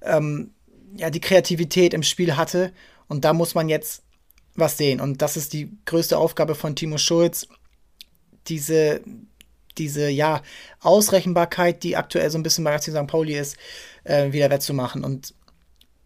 [0.02, 0.52] ähm,
[0.96, 2.72] ja, die Kreativität im Spiel hatte.
[3.08, 4.02] Und da muss man jetzt
[4.54, 5.00] was sehen.
[5.00, 7.48] Und das ist die größte Aufgabe von Timo Schulz,
[8.46, 9.00] diese,
[9.78, 10.42] diese ja,
[10.80, 13.06] Ausrechenbarkeit, die aktuell so ein bisschen bei FC St.
[13.06, 13.56] Pauli ist,
[14.04, 15.04] äh, wieder wettzumachen.
[15.04, 15.34] Und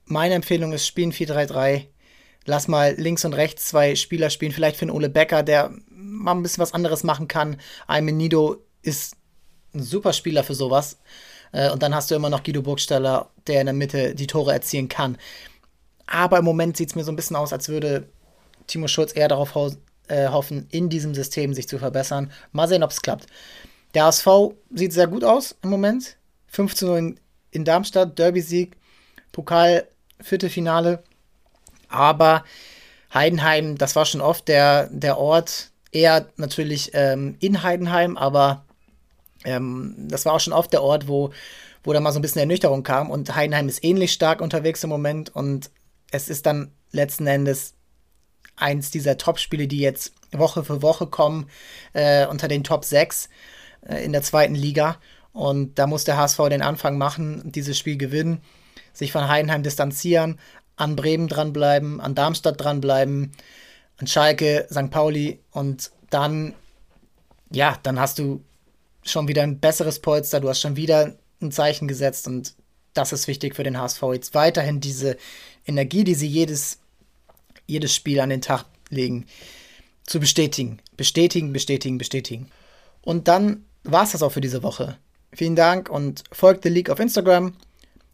[0.06, 1.86] meine Empfehlung ist, spielen 4-3-3
[2.48, 6.32] lass mal links und rechts zwei Spieler spielen, vielleicht für einen Ole Becker, der mal
[6.32, 7.58] ein bisschen was anderes machen kann.
[7.86, 9.16] Aymen Nido ist
[9.74, 10.98] ein super Spieler für sowas.
[11.52, 14.52] Äh, und dann hast du immer noch Guido Burgstaller, der in der Mitte die Tore
[14.52, 15.18] erzielen kann.
[16.06, 18.08] Aber im Moment sieht es mir so ein bisschen aus, als würde
[18.66, 19.70] Timo Schulz eher darauf ho
[20.08, 22.32] äh, hoffen, in diesem System sich zu verbessern.
[22.52, 23.26] Mal sehen, ob es klappt.
[23.92, 26.16] Der ASV sieht sehr gut aus im Moment.
[26.46, 27.20] 15 Uhr in,
[27.50, 28.78] in Darmstadt, Derby-Sieg,
[29.32, 29.86] Pokal,
[30.20, 31.02] Viertelfinale.
[31.88, 32.44] Aber
[33.12, 38.64] Heidenheim, das war schon oft der, der Ort, eher natürlich ähm, in Heidenheim, aber
[39.44, 41.30] ähm, das war auch schon oft der Ort, wo,
[41.82, 43.10] wo da mal so ein bisschen Ernüchterung kam.
[43.10, 45.34] Und Heidenheim ist ähnlich stark unterwegs im Moment.
[45.34, 45.70] Und
[46.10, 47.74] es ist dann letzten Endes
[48.56, 51.48] eins dieser Top-Spiele, die jetzt Woche für Woche kommen,
[51.92, 53.28] äh, unter den Top 6
[53.86, 54.98] äh, in der zweiten Liga.
[55.32, 58.42] Und da muss der HSV den Anfang machen, dieses Spiel gewinnen,
[58.92, 60.40] sich von Heidenheim distanzieren,
[60.78, 63.32] an Bremen dranbleiben, an Darmstadt dranbleiben,
[63.98, 64.90] an Schalke, St.
[64.90, 66.54] Pauli und dann,
[67.50, 68.42] ja, dann hast du
[69.02, 72.54] schon wieder ein besseres Polster, du hast schon wieder ein Zeichen gesetzt und
[72.94, 74.02] das ist wichtig für den HSV.
[74.12, 75.16] Jetzt weiterhin diese
[75.66, 76.78] Energie, die sie jedes,
[77.66, 79.26] jedes Spiel an den Tag legen,
[80.04, 80.80] zu bestätigen.
[80.96, 82.50] Bestätigen, bestätigen, bestätigen.
[83.02, 84.96] Und dann war es das auch für diese Woche.
[85.32, 87.54] Vielen Dank und folgt The League auf Instagram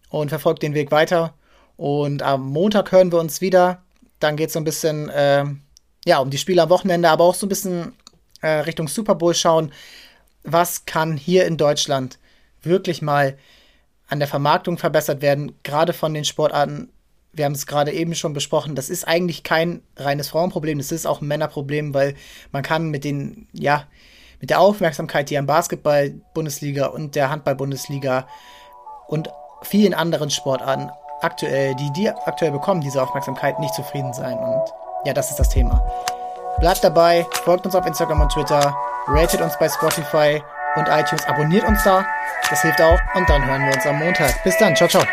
[0.08, 1.34] und verfolgt den Weg weiter.
[1.76, 3.82] Und am Montag hören wir uns wieder.
[4.20, 5.44] Dann geht es so ein bisschen äh,
[6.04, 7.92] ja, um die Spiele am Wochenende, aber auch so ein bisschen
[8.40, 9.72] äh, Richtung Super Bowl schauen.
[10.42, 12.18] Was kann hier in Deutschland
[12.62, 13.36] wirklich mal
[14.08, 16.90] an der Vermarktung verbessert werden, gerade von den Sportarten?
[17.32, 21.04] Wir haben es gerade eben schon besprochen, das ist eigentlich kein reines Frauenproblem, das ist
[21.04, 22.14] auch ein Männerproblem, weil
[22.52, 23.88] man kann mit den, ja,
[24.40, 28.28] mit der Aufmerksamkeit, die am Basketball-Bundesliga und der Handball-Bundesliga
[29.08, 29.30] und
[29.62, 30.90] vielen anderen Sportarten
[31.20, 34.38] aktuell, die die aktuell bekommen, diese Aufmerksamkeit, nicht zufrieden sein.
[34.38, 34.64] Und
[35.04, 35.82] ja, das ist das Thema.
[36.58, 38.74] Bleibt dabei, folgt uns auf Instagram und Twitter,
[39.08, 40.42] ratet uns bei Spotify
[40.76, 42.04] und iTunes, abonniert uns da,
[42.48, 42.98] das hilft auch.
[43.14, 44.42] Und dann hören wir uns am Montag.
[44.44, 45.04] Bis dann, ciao, ciao.